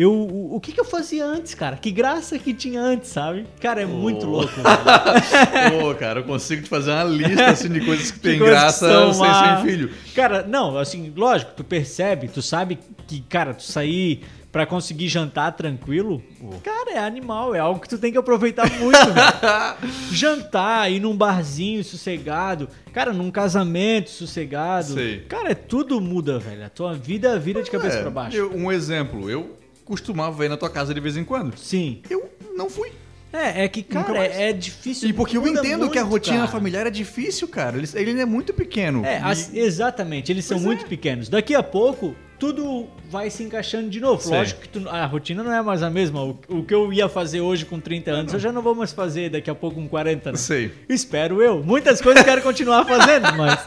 Eu, 0.00 0.12
o, 0.12 0.54
o 0.56 0.60
que 0.60 0.72
que 0.72 0.80
eu 0.80 0.84
fazia 0.84 1.24
antes, 1.26 1.52
cara? 1.54 1.76
Que 1.76 1.90
graça 1.90 2.38
que 2.38 2.54
tinha 2.54 2.80
antes, 2.80 3.10
sabe? 3.10 3.44
Cara, 3.60 3.82
é 3.82 3.86
muito 3.86 4.26
Oh. 4.26 4.30
louco. 4.30 4.52
velho. 4.62 5.80
Pô, 5.80 5.94
cara, 5.94 6.20
eu 6.20 6.24
consigo 6.24 6.62
te 6.62 6.68
fazer 6.68 6.90
uma 6.92 7.04
lista 7.04 7.46
assim, 7.50 7.68
de 7.68 7.84
coisas 7.84 8.10
que 8.10 8.18
Que 8.20 8.28
tem 8.30 8.38
coisas 8.38 8.56
que 8.56 8.60
graça 8.60 8.88
são 8.88 9.12
sem, 9.12 9.64
filho. 9.70 9.90
Cara, 10.14 10.42
não, 10.46 10.78
assim, 10.78 11.12
lógico, 11.14 11.52
tu 11.56 11.62
percebe, 11.64 12.28
tu 12.28 12.40
sabe 12.40 12.78
que, 13.06 13.20
cara, 13.22 13.52
tu 13.52 13.62
sair 13.62 14.22
pra 14.50 14.64
conseguir 14.66 15.06
jantar 15.08 15.52
tranquilo, 15.52 16.20
cara, 16.64 16.90
é 16.92 16.98
animal, 16.98 17.54
é 17.54 17.60
algo 17.60 17.78
que 17.78 17.88
tu 17.88 17.98
tem 17.98 18.10
que 18.10 18.18
aproveitar 18.18 18.68
muito, 18.80 18.98
velho. 18.98 19.92
Jantar, 20.10 20.90
ir 20.90 20.98
num 21.00 21.16
barzinho 21.16 21.84
sossegado, 21.84 22.68
cara, 22.92 23.12
num 23.12 23.30
casamento 23.30 24.10
sossegado. 24.10 24.94
Sei. 24.94 25.20
Cara, 25.28 25.52
é 25.52 25.54
tudo 25.54 26.00
muda, 26.00 26.38
velho. 26.38 26.64
A 26.64 26.68
tua 26.68 26.94
vida 26.94 27.38
vira 27.38 27.62
de 27.62 27.70
cabeça 27.70 27.98
É, 27.98 28.02
pra 28.02 28.10
baixo. 28.10 28.36
eu- 28.36 28.52
um 28.56 28.72
exemplo, 28.72 29.30
eu 29.30 29.56
costumava 29.90 30.44
ir 30.44 30.48
na 30.48 30.56
tua 30.56 30.70
casa 30.70 30.94
de 30.94 31.00
vez 31.00 31.16
em 31.16 31.24
quando. 31.24 31.58
Sim. 31.58 32.00
Eu 32.08 32.30
não 32.56 32.70
fui. 32.70 32.92
É, 33.32 33.64
é 33.64 33.68
que, 33.68 33.82
cara, 33.82 34.24
é, 34.24 34.50
é 34.50 34.52
difícil. 34.52 35.08
E 35.08 35.12
porque 35.12 35.36
eu 35.36 35.46
entendo 35.46 35.88
que 35.90 35.98
a 35.98 36.02
muito, 36.02 36.12
rotina 36.12 36.36
cara. 36.38 36.48
familiar 36.48 36.86
é 36.86 36.90
difícil, 36.90 37.48
cara. 37.48 37.76
Ele, 37.76 37.88
ele 37.94 38.20
é 38.20 38.24
muito 38.24 38.52
pequeno. 38.54 39.04
É, 39.04 39.18
E- 39.18 39.22
as- 39.22 39.52
exatamente, 39.54 40.30
eles 40.32 40.44
são 40.44 40.56
Pois 40.58 40.66
muito 40.66 40.84
é. 40.84 40.88
pequenos. 40.88 41.28
Daqui 41.28 41.54
a 41.54 41.62
pouco, 41.62 42.14
tudo 42.40 42.88
vai 43.08 43.30
se 43.30 43.42
encaixando 43.44 43.88
de 43.88 44.00
novo. 44.00 44.20
Sei. 44.22 44.36
Lógico 44.36 44.60
que 44.62 44.68
tu- 44.68 44.88
a 44.88 45.04
rotina 45.06 45.42
não 45.44 45.52
é 45.52 45.62
mais 45.62 45.80
a 45.82 45.88
mesma. 45.90 46.22
O, 46.24 46.38
o 46.48 46.64
que 46.64 46.74
eu 46.74 46.92
ia 46.92 47.08
fazer 47.08 47.40
hoje 47.40 47.64
com 47.66 47.78
30 47.78 48.10
anos, 48.12 48.32
eu 48.32 48.38
já 48.40 48.50
não 48.52 48.62
vou 48.62 48.74
mais 48.74 48.92
fazer 48.92 49.30
daqui 49.30 49.48
a 49.50 49.54
pouco 49.54 49.76
com 49.80 49.88
40. 49.88 50.30
Não. 50.32 50.38
Sei. 50.38 50.72
Espero 50.88 51.40
eu. 51.42 51.62
Muitas 51.62 52.00
coisas 52.00 52.20
eu 52.22 52.24
quero 52.28 52.42
continuar 52.42 52.84
fazendo, 52.84 53.32
mas, 53.36 53.60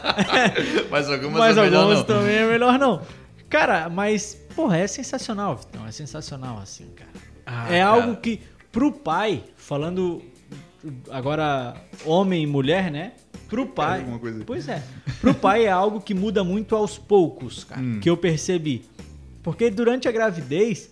Mas 0.90 1.08
algumas 1.10 1.38
mas 1.38 1.56
é 1.56 1.60
algumas 1.60 1.98
não. 1.98 2.04
também 2.04 2.36
é 2.36 2.46
melhor 2.46 2.78
não. 2.78 3.00
Cara, 3.48 3.88
mas, 3.88 4.43
porra, 4.54 4.78
é 4.78 4.86
sensacional, 4.86 5.56
Vitão. 5.56 5.86
É 5.86 5.92
sensacional 5.92 6.58
assim, 6.58 6.88
cara. 6.94 7.10
Ah, 7.46 7.66
é 7.66 7.80
cara. 7.80 7.86
algo 7.86 8.16
que, 8.16 8.40
pro 8.72 8.92
pai, 8.92 9.44
falando 9.56 10.22
agora 11.10 11.76
homem 12.04 12.42
e 12.42 12.46
mulher, 12.46 12.90
né? 12.90 13.12
Pro 13.48 13.66
pai. 13.66 14.00
alguma 14.00 14.18
coisa. 14.18 14.44
Pois 14.44 14.68
é. 14.68 14.82
Pro 15.20 15.34
pai 15.34 15.66
é 15.66 15.70
algo 15.70 16.00
que 16.00 16.14
muda 16.14 16.42
muito 16.42 16.74
aos 16.74 16.98
poucos, 16.98 17.64
cara. 17.64 17.80
Hum. 17.80 18.00
Que 18.00 18.08
eu 18.08 18.16
percebi. 18.16 18.84
Porque 19.42 19.70
durante 19.70 20.08
a 20.08 20.12
gravidez, 20.12 20.90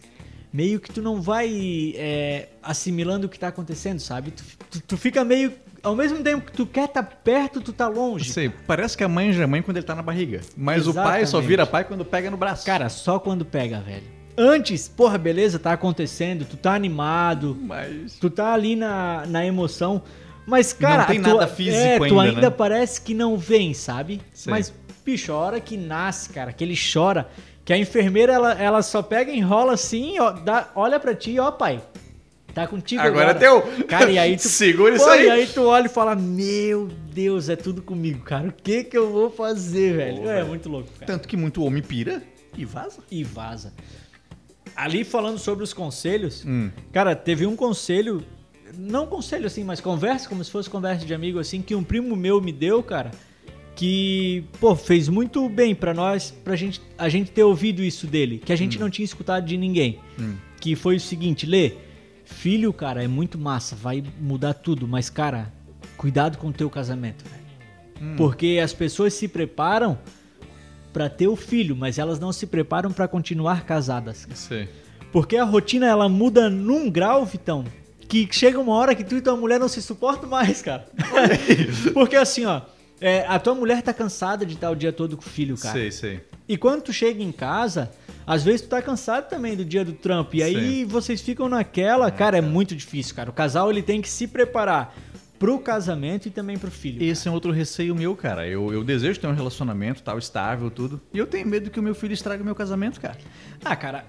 meio 0.52 0.78
que 0.78 0.92
tu 0.92 1.00
não 1.00 1.20
vai 1.20 1.94
é, 1.96 2.50
assimilando 2.62 3.26
o 3.26 3.30
que 3.30 3.38
tá 3.38 3.48
acontecendo, 3.48 3.98
sabe? 3.98 4.32
Tu, 4.32 4.44
tu, 4.70 4.80
tu 4.82 4.96
fica 4.96 5.24
meio. 5.24 5.52
Ao 5.82 5.96
mesmo 5.96 6.22
tempo 6.22 6.46
que 6.46 6.52
tu 6.52 6.64
quer 6.64 6.84
estar 6.84 7.02
perto, 7.02 7.60
tu 7.60 7.72
tá 7.72 7.88
longe. 7.88 8.30
Sei, 8.32 8.48
parece 8.66 8.96
que 8.96 9.02
a 9.02 9.08
mãe 9.08 9.32
já 9.32 9.42
é 9.42 9.46
mãe 9.46 9.60
quando 9.62 9.78
ele 9.78 9.86
tá 9.86 9.94
na 9.96 10.02
barriga. 10.02 10.40
Mas 10.56 10.86
o 10.86 10.94
pai 10.94 11.02
Exatamente. 11.22 11.28
só 11.30 11.40
vira 11.40 11.66
pai 11.66 11.84
quando 11.84 12.04
pega 12.04 12.30
no 12.30 12.36
braço. 12.36 12.64
Cara, 12.64 12.88
só 12.88 13.18
quando 13.18 13.44
pega, 13.44 13.80
velho. 13.80 14.04
Antes, 14.38 14.88
porra, 14.88 15.18
beleza, 15.18 15.58
tá 15.58 15.72
acontecendo, 15.72 16.44
tu 16.44 16.56
tá 16.56 16.72
animado, 16.74 17.56
mas. 17.60 18.14
tu 18.18 18.30
tá 18.30 18.52
ali 18.54 18.76
na, 18.76 19.24
na 19.26 19.44
emoção. 19.44 20.02
Mas, 20.46 20.72
cara, 20.72 20.98
Não 21.02 21.06
tem 21.06 21.20
tua- 21.22 21.34
nada 21.34 21.46
físico 21.48 21.76
é, 21.76 21.98
tu 21.98 22.04
ainda, 22.18 22.22
ainda 22.22 22.40
né? 22.42 22.50
parece 22.50 23.00
que 23.00 23.12
não 23.14 23.36
vem, 23.36 23.74
sabe? 23.74 24.20
Sei. 24.32 24.50
Mas, 24.50 24.72
bicho, 25.04 25.32
a 25.32 25.36
hora 25.36 25.60
que 25.60 25.76
nasce, 25.76 26.30
cara, 26.30 26.52
que 26.52 26.64
ele 26.64 26.76
chora, 26.76 27.28
que 27.64 27.72
a 27.72 27.78
enfermeira, 27.78 28.32
ela, 28.32 28.52
ela 28.54 28.82
só 28.82 29.02
pega, 29.02 29.30
enrola 29.32 29.74
assim, 29.74 30.18
ó, 30.18 30.30
dá, 30.32 30.68
olha 30.74 30.98
pra 30.98 31.14
ti, 31.14 31.38
ó, 31.38 31.50
pai. 31.52 31.80
Tá 32.54 32.66
contigo 32.66 33.00
agora. 33.00 33.30
Agora 33.30 33.36
é 33.36 33.74
teu. 33.74 33.84
Cara, 33.86 34.10
e 34.10 34.18
aí 34.18 34.36
tu... 34.36 34.42
Segura 34.48 34.94
isso 34.94 35.04
Pô, 35.04 35.10
aí. 35.10 35.26
E 35.26 35.30
aí 35.30 35.46
tu 35.46 35.62
olha 35.62 35.86
e 35.86 35.88
fala, 35.88 36.14
meu 36.14 36.88
Deus, 37.12 37.48
é 37.48 37.56
tudo 37.56 37.80
comigo, 37.82 38.20
cara. 38.24 38.48
O 38.48 38.52
que 38.52 38.84
que 38.84 38.96
eu 38.96 39.10
vou 39.10 39.30
fazer, 39.30 39.96
velho? 39.96 40.22
Pô, 40.22 40.30
é 40.30 40.34
velho. 40.34 40.46
muito 40.48 40.68
louco, 40.68 40.88
cara. 40.98 41.06
Tanto 41.06 41.26
que 41.28 41.36
muito 41.36 41.62
homem 41.64 41.82
pira 41.82 42.22
e 42.56 42.64
vaza. 42.64 43.00
E 43.10 43.24
vaza. 43.24 43.72
Ali 44.76 45.04
falando 45.04 45.38
sobre 45.38 45.64
os 45.64 45.72
conselhos, 45.72 46.44
Hum. 46.46 46.70
cara, 46.92 47.14
teve 47.14 47.46
um 47.46 47.54
conselho, 47.56 48.24
não 48.76 49.06
conselho 49.06 49.46
assim, 49.46 49.64
mas 49.64 49.80
conversa, 49.80 50.28
como 50.28 50.42
se 50.42 50.50
fosse 50.50 50.68
conversa 50.70 51.04
de 51.04 51.12
amigo 51.14 51.38
assim, 51.38 51.60
que 51.60 51.74
um 51.74 51.84
primo 51.84 52.16
meu 52.16 52.40
me 52.40 52.52
deu, 52.52 52.82
cara, 52.82 53.10
que, 53.74 54.44
pô, 54.60 54.74
fez 54.74 55.08
muito 55.08 55.46
bem 55.48 55.74
pra 55.74 55.92
nós, 55.92 56.30
pra 56.30 56.56
gente, 56.56 56.80
a 56.96 57.08
gente 57.08 57.30
ter 57.30 57.42
ouvido 57.42 57.82
isso 57.82 58.06
dele, 58.06 58.38
que 58.44 58.52
a 58.52 58.56
gente 58.56 58.78
não 58.78 58.88
tinha 58.90 59.04
escutado 59.04 59.44
de 59.46 59.56
ninguém. 59.56 59.98
Hum. 60.18 60.36
Que 60.60 60.74
foi 60.76 60.96
o 60.96 61.00
seguinte, 61.00 61.44
Lê, 61.46 61.72
filho, 62.32 62.72
cara, 62.72 63.04
é 63.04 63.08
muito 63.08 63.38
massa, 63.38 63.76
vai 63.76 64.02
mudar 64.20 64.54
tudo, 64.54 64.88
mas, 64.88 65.08
cara, 65.08 65.52
cuidado 65.96 66.38
com 66.38 66.48
o 66.48 66.52
teu 66.52 66.68
casamento, 66.68 67.24
velho. 67.24 67.42
Hum. 68.00 68.16
Porque 68.16 68.60
as 68.62 68.72
pessoas 68.72 69.14
se 69.14 69.28
preparam 69.28 69.98
pra 70.92 71.08
ter 71.08 71.28
o 71.28 71.36
filho, 71.36 71.76
mas 71.76 71.98
elas 71.98 72.18
não 72.18 72.32
se 72.32 72.46
preparam 72.46 72.92
pra 72.92 73.06
continuar 73.06 73.64
casadas. 73.64 74.26
Sei. 74.34 74.68
Porque 75.12 75.36
a 75.36 75.44
rotina 75.44 75.86
ela 75.86 76.08
muda 76.08 76.50
num 76.50 76.90
grau, 76.90 77.24
Vitão, 77.24 77.64
que 78.08 78.28
chega 78.30 78.58
uma 78.58 78.74
hora 78.74 78.94
que 78.94 79.04
tu 79.04 79.16
e 79.16 79.20
tua 79.22 79.36
mulher 79.36 79.60
não 79.60 79.68
se 79.68 79.80
suportam 79.80 80.28
mais, 80.28 80.62
cara. 80.62 80.86
Porque 81.94 82.16
assim, 82.16 82.44
ó, 82.44 82.62
é, 83.02 83.26
a 83.26 83.38
tua 83.38 83.54
mulher 83.54 83.82
tá 83.82 83.92
cansada 83.92 84.46
de 84.46 84.54
estar 84.54 84.70
o 84.70 84.76
dia 84.76 84.92
todo 84.92 85.16
com 85.16 85.22
o 85.22 85.28
filho, 85.28 85.58
cara. 85.58 85.74
Sei, 85.74 85.90
sei. 85.90 86.20
E 86.48 86.56
quando 86.56 86.82
tu 86.82 86.92
chega 86.92 87.22
em 87.22 87.32
casa, 87.32 87.90
às 88.26 88.44
vezes 88.44 88.62
tu 88.62 88.68
tá 88.68 88.80
cansado 88.80 89.28
também 89.28 89.56
do 89.56 89.64
dia 89.64 89.84
do 89.84 89.92
trampo. 89.92 90.36
E 90.36 90.42
aí 90.42 90.80
Sim. 90.80 90.84
vocês 90.86 91.20
ficam 91.20 91.48
naquela, 91.48 92.10
cara, 92.10 92.38
é 92.38 92.40
muito 92.40 92.74
difícil, 92.76 93.14
cara. 93.14 93.30
O 93.30 93.32
casal 93.32 93.70
ele 93.70 93.82
tem 93.82 94.00
que 94.00 94.08
se 94.08 94.26
preparar 94.26 94.94
pro 95.38 95.58
casamento 95.58 96.26
e 96.26 96.30
também 96.30 96.56
pro 96.56 96.70
filho. 96.70 97.02
Esse 97.02 97.26
é 97.26 97.30
um 97.30 97.34
outro 97.34 97.50
receio 97.50 97.96
meu, 97.96 98.14
cara. 98.14 98.46
Eu, 98.46 98.72
eu 98.72 98.84
desejo 98.84 99.18
ter 99.18 99.26
um 99.26 99.34
relacionamento 99.34 100.00
tal, 100.00 100.16
estável, 100.16 100.70
tudo. 100.70 101.00
E 101.12 101.18
eu 101.18 101.26
tenho 101.26 101.46
medo 101.48 101.68
que 101.68 101.80
o 101.80 101.82
meu 101.82 101.96
filho 101.96 102.12
estrague 102.12 102.44
meu 102.44 102.54
casamento, 102.54 103.00
cara. 103.00 103.18
Ah, 103.64 103.74
cara. 103.74 104.04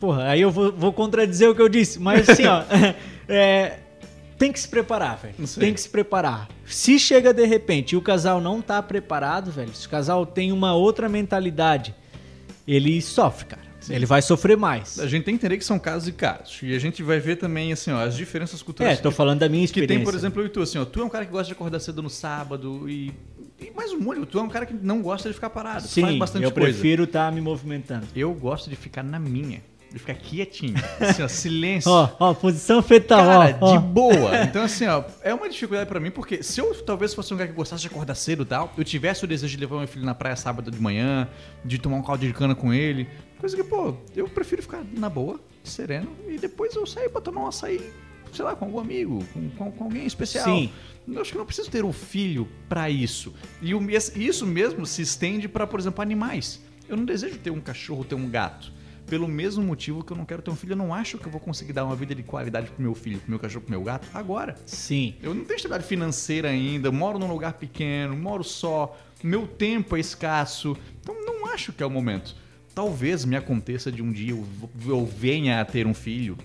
Porra, 0.00 0.24
aí 0.24 0.40
eu 0.40 0.50
vou, 0.50 0.72
vou 0.72 0.92
contradizer 0.92 1.48
o 1.48 1.54
que 1.54 1.62
eu 1.62 1.68
disse, 1.68 2.00
mas 2.00 2.28
assim, 2.28 2.46
ó. 2.46 2.64
é, 3.28 3.78
tem 4.38 4.52
que 4.52 4.60
se 4.60 4.68
preparar, 4.68 5.18
velho. 5.18 5.34
Tem 5.58 5.74
que 5.74 5.80
se 5.80 5.88
preparar. 5.88 6.48
Se 6.64 6.98
chega 6.98 7.34
de 7.34 7.44
repente 7.44 7.92
e 7.92 7.96
o 7.96 8.02
casal 8.02 8.40
não 8.40 8.62
tá 8.62 8.80
preparado, 8.82 9.50
velho, 9.50 9.74
se 9.74 9.86
o 9.86 9.90
casal 9.90 10.24
tem 10.24 10.52
uma 10.52 10.74
outra 10.74 11.08
mentalidade 11.08 11.94
ele 12.66 13.00
sofre, 13.00 13.46
cara. 13.46 13.62
Ele 13.88 14.04
vai 14.04 14.20
sofrer 14.20 14.56
mais. 14.56 14.98
A 14.98 15.06
gente 15.06 15.24
tem 15.24 15.34
que 15.34 15.40
entender 15.40 15.56
que 15.56 15.64
são 15.64 15.78
casos 15.78 16.08
e 16.08 16.12
casos. 16.12 16.58
E 16.62 16.74
a 16.74 16.78
gente 16.78 17.02
vai 17.02 17.18
ver 17.18 17.36
também, 17.36 17.72
assim, 17.72 17.90
ó, 17.90 18.00
as 18.04 18.14
diferenças 18.14 18.62
culturais. 18.62 18.98
É, 18.98 19.00
tô 19.02 19.10
falando 19.10 19.38
da 19.38 19.48
minha 19.48 19.62
Que 19.62 19.66
experiência. 19.66 19.96
tem, 19.96 20.04
por 20.04 20.14
exemplo, 20.14 20.42
eu 20.42 20.46
e 20.46 20.48
tu, 20.50 20.60
assim, 20.60 20.76
ó, 20.78 20.84
tu 20.84 21.00
é 21.00 21.04
um 21.04 21.08
cara 21.08 21.24
que 21.24 21.32
gosta 21.32 21.46
de 21.46 21.52
acordar 21.52 21.80
cedo 21.80 22.02
no 22.02 22.10
sábado 22.10 22.88
e. 22.88 23.14
E 23.58 23.72
mais 23.74 23.90
um 23.92 23.98
monte, 23.98 24.24
tu 24.26 24.38
é 24.38 24.42
um 24.42 24.48
cara 24.48 24.66
que 24.66 24.74
não 24.74 25.00
gosta 25.00 25.28
de 25.28 25.34
ficar 25.34 25.50
parado, 25.50 25.82
Sim, 25.88 26.02
faz 26.02 26.18
bastante 26.18 26.44
eu 26.44 26.52
coisa. 26.52 26.68
prefiro 26.70 27.04
estar 27.04 27.32
me 27.32 27.40
movimentando. 27.40 28.06
Eu 28.14 28.32
gosto 28.32 28.70
de 28.70 28.76
ficar 28.76 29.02
na 29.02 29.18
minha, 29.18 29.60
de 29.92 29.98
ficar 29.98 30.14
quietinho, 30.14 30.74
assim, 31.00 31.22
ó, 31.22 31.28
silêncio. 31.28 31.90
Ó, 31.90 32.10
ó, 32.18 32.34
posição 32.34 32.82
fetal, 32.82 33.24
Cara, 33.24 33.58
ó, 33.60 33.70
ó. 33.70 33.76
de 33.76 33.84
boa. 33.86 34.42
Então, 34.42 34.62
assim, 34.62 34.86
ó, 34.86 35.02
é 35.22 35.32
uma 35.32 35.48
dificuldade 35.48 35.88
pra 35.88 35.98
mim, 35.98 36.10
porque 36.10 36.42
se 36.42 36.60
eu 36.60 36.74
talvez 36.84 37.14
fosse 37.14 37.32
um 37.32 37.36
cara 37.36 37.48
que 37.48 37.54
gostasse 37.54 37.82
de 37.82 37.88
acordar 37.88 38.14
cedo 38.14 38.42
e 38.42 38.46
tal, 38.46 38.72
eu 38.76 38.84
tivesse 38.84 39.24
o 39.24 39.26
desejo 39.26 39.54
de 39.56 39.60
levar 39.60 39.78
meu 39.78 39.88
filho 39.88 40.04
na 40.04 40.14
praia 40.14 40.36
sábado 40.36 40.70
de 40.70 40.80
manhã, 40.80 41.28
de 41.64 41.78
tomar 41.78 41.96
um 41.96 42.02
caldo 42.02 42.26
de 42.26 42.32
cana 42.32 42.54
com 42.54 42.72
ele, 42.72 43.08
coisa 43.38 43.56
que, 43.56 43.64
pô, 43.64 43.94
eu 44.14 44.28
prefiro 44.28 44.60
ficar 44.62 44.82
na 44.94 45.08
boa, 45.08 45.40
sereno, 45.64 46.10
e 46.28 46.36
depois 46.38 46.74
eu 46.74 46.86
sair 46.86 47.08
pra 47.08 47.20
tomar 47.20 47.42
um 47.42 47.46
açaí, 47.48 47.80
sei 48.32 48.44
lá, 48.44 48.54
com 48.54 48.66
algum 48.66 48.80
amigo, 48.80 49.24
com, 49.32 49.48
com, 49.50 49.72
com 49.72 49.84
alguém 49.84 50.06
especial. 50.06 50.44
Sim. 50.44 50.70
Eu 51.06 51.22
acho 51.22 51.30
que 51.30 51.36
eu 51.36 51.40
não 51.40 51.46
preciso 51.46 51.70
ter 51.70 51.82
um 51.84 51.92
filho 51.92 52.46
pra 52.68 52.90
isso. 52.90 53.32
E 53.62 53.74
o 53.74 53.80
isso 53.90 54.46
mesmo 54.46 54.84
se 54.84 55.00
estende 55.00 55.48
pra, 55.48 55.66
por 55.66 55.80
exemplo, 55.80 56.02
animais. 56.02 56.60
Eu 56.86 56.98
não 56.98 57.04
desejo 57.06 57.38
ter 57.38 57.50
um 57.50 57.60
cachorro, 57.60 58.04
ter 58.04 58.14
um 58.14 58.28
gato. 58.28 58.70
Pelo 59.08 59.26
mesmo 59.26 59.64
motivo 59.64 60.04
que 60.04 60.12
eu 60.12 60.16
não 60.16 60.24
quero 60.24 60.42
ter 60.42 60.50
um 60.50 60.56
filho, 60.56 60.72
eu 60.72 60.76
não 60.76 60.92
acho 60.92 61.16
que 61.16 61.26
eu 61.26 61.32
vou 61.32 61.40
conseguir 61.40 61.72
dar 61.72 61.84
uma 61.84 61.96
vida 61.96 62.14
de 62.14 62.22
qualidade 62.22 62.70
pro 62.70 62.82
meu 62.82 62.94
filho, 62.94 63.18
pro 63.18 63.30
meu 63.30 63.38
cachorro, 63.38 63.62
pro 63.62 63.70
meu 63.70 63.82
gato, 63.82 64.06
agora. 64.12 64.54
Sim. 64.66 65.14
Eu 65.22 65.34
não 65.34 65.44
tenho 65.44 65.56
estabilidade 65.56 65.88
financeira 65.88 66.48
ainda, 66.50 66.92
moro 66.92 67.18
num 67.18 67.28
lugar 67.28 67.54
pequeno, 67.54 68.16
moro 68.16 68.44
só, 68.44 68.98
meu 69.22 69.46
tempo 69.46 69.96
é 69.96 70.00
escasso, 70.00 70.76
então 71.00 71.14
não 71.24 71.46
acho 71.46 71.72
que 71.72 71.82
é 71.82 71.86
o 71.86 71.90
momento. 71.90 72.36
Talvez 72.74 73.24
me 73.24 73.34
aconteça 73.34 73.90
de 73.90 74.02
um 74.02 74.12
dia 74.12 74.32
eu, 74.32 74.46
eu 74.86 75.06
venha 75.06 75.60
a 75.60 75.64
ter 75.64 75.86
um 75.86 75.94
filho 75.94 76.36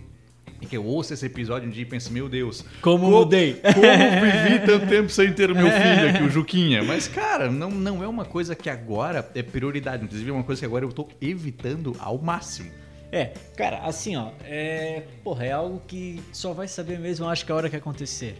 e 0.64 0.66
que 0.66 0.78
eu 0.78 0.86
ouça 0.86 1.14
esse 1.14 1.26
episódio 1.26 1.68
um 1.68 1.72
dia 1.72 1.84
e 1.84 1.86
pense, 1.86 2.12
meu 2.12 2.28
Deus, 2.30 2.64
Como 2.82 3.06
co- 3.06 3.12
mudei. 3.20 3.54
Como 3.74 3.82
vivi 3.82 4.66
tanto 4.66 4.88
tempo 4.88 5.10
sem 5.10 5.32
ter 5.34 5.52
o 5.52 5.56
meu 5.56 5.68
filho 5.70 6.10
aqui, 6.10 6.24
o 6.24 6.30
Juquinha. 6.30 6.84
Mas, 6.84 7.08
cara, 7.08 7.52
não, 7.52 7.70
não 7.70 8.04
é 8.04 8.08
uma 8.08 8.26
coisa 8.26 8.56
que 8.56 8.70
agora 8.70 9.30
é 9.36 9.44
prioridade. 9.44 10.04
Inclusive, 10.06 10.30
é 10.30 10.34
uma 10.34 10.44
coisa 10.44 10.60
que 10.62 10.66
agora 10.66 10.86
eu 10.86 10.92
tô 10.92 11.08
evitando 11.22 11.96
ao 12.00 12.18
máximo. 12.18 12.72
É, 13.12 13.34
cara, 13.56 13.80
assim, 13.84 14.16
ó, 14.16 14.30
é, 14.44 15.04
porra, 15.24 15.46
é 15.46 15.52
algo 15.52 15.82
que 15.88 16.20
só 16.32 16.52
vai 16.54 16.68
saber 16.68 16.98
mesmo, 17.00 17.28
acho 17.30 17.46
que 17.46 17.52
a 17.52 17.56
hora 17.56 17.70
que 17.70 17.76
acontecer. 17.76 18.36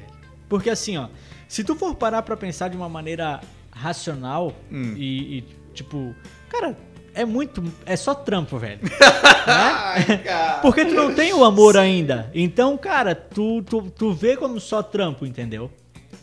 Porque 0.50 0.70
assim, 0.70 0.98
ó, 0.98 1.10
se 1.48 1.64
tu 1.64 1.76
for 1.76 1.94
parar 1.94 2.24
pra 2.24 2.36
pensar 2.36 2.70
de 2.70 2.76
uma 2.78 2.90
maneira 2.90 3.40
racional 3.72 4.52
Hum. 4.72 4.94
e, 4.98 5.38
e, 5.40 5.44
tipo, 5.74 6.16
cara, 6.50 6.76
é 7.14 7.26
muito, 7.26 7.64
é 7.86 7.96
só 7.96 8.14
trampo, 8.14 8.58
velho. 8.58 8.80
Ai, 9.48 10.18
cara. 10.24 10.60
Porque 10.62 10.86
tu 10.86 10.94
não 10.94 11.14
tem 11.14 11.34
o 11.34 11.44
amor 11.44 11.78
ainda. 11.78 12.30
Então, 12.34 12.78
cara, 12.78 13.14
tu, 13.16 13.62
tu, 13.64 13.82
tu 13.92 14.14
vê 14.14 14.36
como 14.38 14.60
só 14.60 14.82
trampo, 14.84 15.26
entendeu? 15.26 15.70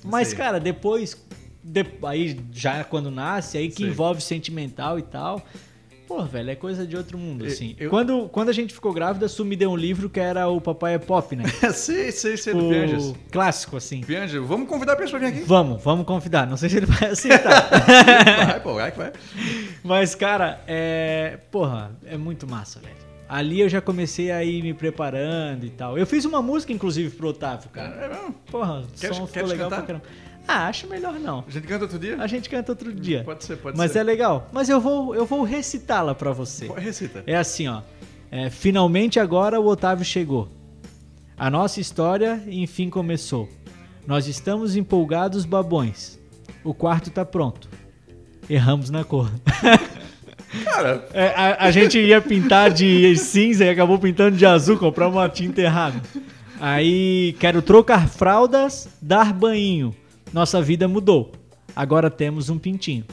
Mas, 0.05 0.29
Sei. 0.29 0.39
cara, 0.39 0.59
depois, 0.59 1.17
de- 1.63 1.87
aí 2.05 2.41
já 2.53 2.83
quando 2.85 3.11
nasce, 3.11 3.59
aí 3.59 3.69
que 3.69 3.77
Sei. 3.83 3.89
envolve 3.89 4.21
sentimental 4.21 4.99
e 4.99 5.03
tal. 5.03 5.43
Pô, 6.11 6.25
velho, 6.25 6.51
é 6.51 6.57
coisa 6.57 6.85
de 6.85 6.97
outro 6.97 7.17
mundo, 7.17 7.45
assim. 7.47 7.77
eu- 7.79 7.89
Quando, 7.89 8.29
quando 8.31 8.49
a 8.49 8.53
gente 8.53 8.75
ficou 8.75 8.93
grávida, 8.93 9.29
Su 9.29 9.45
me 9.45 9.55
deu 9.55 9.71
um 9.71 9.77
livro 9.77 10.11
que 10.11 10.19
era 10.19 10.49
o 10.49 10.61
Papai 10.61 10.95
é 10.95 10.99
Pop, 10.99 11.37
né? 11.37 11.45
sei, 11.73 12.11
sei, 12.11 12.37
sei 12.37 12.53
do 12.53 12.69
Pianges. 12.69 13.15
clássico, 13.31 13.77
assim. 13.77 14.01
Pianges, 14.01 14.43
vamos 14.45 14.69
convidar 14.69 14.95
a 14.95 14.97
pessoa 14.97 15.21
pra 15.21 15.29
vir 15.31 15.37
aqui. 15.37 15.47
Vamos, 15.47 15.81
vamos 15.85 16.05
convidar. 16.05 16.49
Não 16.49 16.57
sei 16.57 16.69
se 16.69 16.79
ele 16.79 16.87
vai 16.87 17.11
aceitar. 17.13 17.71
Vai, 18.47 18.59
pô, 18.61 18.75
vai 18.75 18.91
que 18.91 18.99
vai. 18.99 19.13
Mas, 19.85 20.17
cara, 20.17 20.61
é. 20.67 21.39
Porra, 21.51 21.93
é 22.05 22.17
muito 22.17 22.45
massa, 22.45 22.81
velho. 22.81 22.97
Ali 23.29 23.61
eu 23.61 23.69
já 23.69 23.81
comecei 23.81 24.33
a 24.33 24.43
ir 24.43 24.61
me 24.65 24.75
preparando 24.75 25.65
e 25.65 25.71
tal. 25.71 25.97
Eu 25.97 26.05
fiz 26.05 26.25
uma 26.25 26.43
música, 26.43 26.73
inclusive, 26.73 27.15
pro 27.15 27.29
Otávio, 27.29 27.69
cara. 27.71 27.95
É 27.95 28.09
mesmo? 28.09 28.35
Porra, 28.51 28.81
o 28.81 28.87
Quer- 29.01 29.15
som 29.15 29.25
quer 29.29 29.35
ficou 29.45 29.49
legal 29.49 29.71
cantar? 29.71 29.85
pra 29.85 29.87
caramba. 30.01 30.05
Ah, 30.49 30.67
acho 30.67 30.89
melhor 30.89 31.15
não. 31.21 31.45
A 31.47 31.51
gente 31.51 31.67
canta 31.67 31.85
outro 31.85 31.99
dia? 31.99 32.17
A 32.21 32.27
gente 32.27 32.49
canta 32.51 32.73
outro 32.73 32.93
dia. 32.93 33.23
Pode 33.25 33.45
ser, 33.45 33.57
pode 33.57 33.77
Mas 33.79 33.93
ser. 33.93 33.99
é 34.01 34.03
legal. 34.03 34.49
Mas 34.53 34.69
eu 34.69 34.81
vou, 34.81 35.15
eu 35.15 35.25
vou 35.25 35.43
recitá-la 35.45 36.15
pra 36.15 36.33
você. 36.33 36.67
Recita. 36.77 37.23
É 37.27 37.37
assim, 37.37 37.69
ó. 37.69 37.83
É, 38.31 38.51
finalmente 38.51 39.21
agora 39.21 39.61
o 39.61 39.67
Otávio 39.67 40.05
chegou. 40.05 40.49
A 41.39 41.49
nossa 41.51 41.81
história 41.81 42.43
enfim 42.49 42.91
começou. 42.91 43.49
Nós 44.07 44.27
estamos 44.27 44.75
empolgados, 44.77 45.45
babões. 45.45 46.19
O 46.65 46.75
quarto 46.75 47.11
tá 47.11 47.25
pronto. 47.25 47.69
Erramos 48.49 48.91
na 48.91 49.05
cor. 49.05 49.31
Cara, 50.65 51.07
É, 51.15 51.29
a, 51.29 51.67
a 51.67 51.71
gente 51.71 51.97
ia 51.99 52.21
pintar 52.21 52.71
de 52.73 53.17
cinza 53.17 53.65
e 53.65 53.69
acabou 53.69 53.99
pintando 54.01 54.37
de 54.37 54.45
azul, 54.45 54.77
comprar 54.77 55.07
uma 55.09 55.29
tinta 55.29 55.61
errada. 55.61 56.01
Aí, 56.61 57.37
quero 57.39 57.63
trocar 57.63 58.09
fraldas, 58.09 58.89
dar 59.01 59.33
banho. 59.33 59.95
Nossa 60.33 60.61
vida 60.63 60.87
mudou. 60.87 61.33
Agora 61.75 62.11
temos 62.11 62.49
um 62.49 62.59
pintinho. 62.59 63.05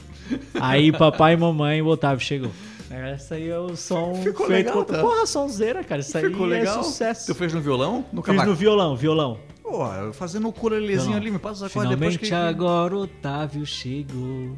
Aí, 0.60 0.92
papai 0.92 1.34
e 1.34 1.36
mamãe, 1.36 1.80
o 1.82 1.86
Otávio 1.86 2.24
chegou. 2.24 2.50
Essa 2.90 3.34
aí 3.34 3.48
é 3.48 3.58
o 3.58 3.76
som 3.76 4.14
Ficou 4.22 4.46
feito 4.46 4.68
legal, 4.68 4.84
com... 4.84 4.92
tá? 4.92 5.00
Porra, 5.00 5.26
sonzeira, 5.26 5.84
cara. 5.84 6.00
Isso 6.00 6.18
ficou 6.18 6.44
aí 6.44 6.52
legal. 6.52 6.80
é 6.80 6.82
sucesso. 6.82 7.26
Tu 7.26 7.34
fez 7.34 7.52
no 7.52 7.60
violão? 7.60 8.04
No 8.12 8.22
Fiz 8.22 8.32
cavaco? 8.32 8.48
no 8.48 8.56
violão, 8.56 8.96
violão. 8.96 9.38
Pô, 9.62 9.84
fazendo 10.14 10.46
o 10.46 10.48
ukulelezinho 10.48 11.02
Violão. 11.02 11.20
ali, 11.20 11.30
me 11.30 11.38
passa 11.38 11.66
os 11.66 11.70
acordes 11.70 11.90
depois 11.90 12.16
Finalmente 12.16 12.28
que... 12.28 12.34
agora 12.34 12.96
o 12.96 13.02
Otávio 13.02 13.66
chegou 13.66 14.56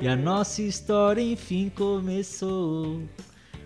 e 0.00 0.06
a 0.06 0.14
nossa 0.14 0.62
história 0.62 1.20
enfim 1.20 1.68
começou. 1.74 3.02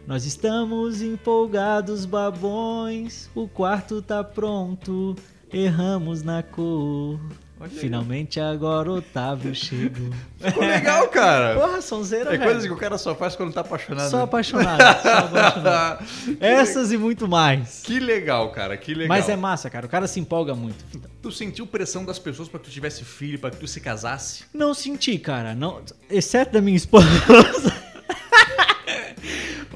Nós 0.06 0.24
estamos 0.24 1.02
empolgados, 1.02 2.06
babões. 2.06 3.30
O 3.34 3.46
quarto 3.46 4.00
tá 4.00 4.24
pronto, 4.24 5.14
erramos 5.52 6.22
na 6.22 6.42
cor. 6.42 7.20
Finalmente 7.70 8.38
agora 8.38 8.90
o 8.90 8.96
Otávio 8.98 9.54
chegou. 9.54 10.10
Ficou 10.38 10.62
legal, 10.64 11.08
cara. 11.08 11.58
Porra, 11.58 11.80
sonzeira, 11.80 12.34
é 12.34 12.38
velho. 12.38 12.50
coisa 12.50 12.66
que 12.66 12.72
o 12.72 12.76
cara 12.76 12.96
só 12.96 13.14
faz 13.14 13.34
quando 13.34 13.52
tá 13.52 13.60
apaixonado. 13.62 14.10
Só 14.10 14.22
apaixonado, 14.22 15.02
só 15.02 15.08
apaixonado. 15.18 16.04
Essas 16.40 16.92
e 16.92 16.96
muito 16.96 17.26
mais. 17.26 17.80
Que 17.82 17.98
legal, 17.98 18.50
cara, 18.52 18.76
que 18.76 18.92
legal. 18.94 19.08
Mas 19.08 19.28
é 19.28 19.36
massa, 19.36 19.68
cara. 19.68 19.86
O 19.86 19.88
cara 19.88 20.06
se 20.06 20.20
empolga 20.20 20.54
muito. 20.54 20.84
Tu 21.20 21.32
sentiu 21.32 21.66
pressão 21.66 22.04
das 22.04 22.18
pessoas 22.18 22.48
pra 22.48 22.60
que 22.60 22.66
tu 22.66 22.70
tivesse 22.72 23.02
filho, 23.04 23.38
pra 23.38 23.50
que 23.50 23.56
tu 23.56 23.66
se 23.66 23.80
casasse? 23.80 24.44
Não 24.54 24.72
senti, 24.72 25.18
cara. 25.18 25.54
Não, 25.54 25.82
exceto 26.08 26.52
da 26.52 26.60
minha 26.60 26.76
esposa. 26.76 27.08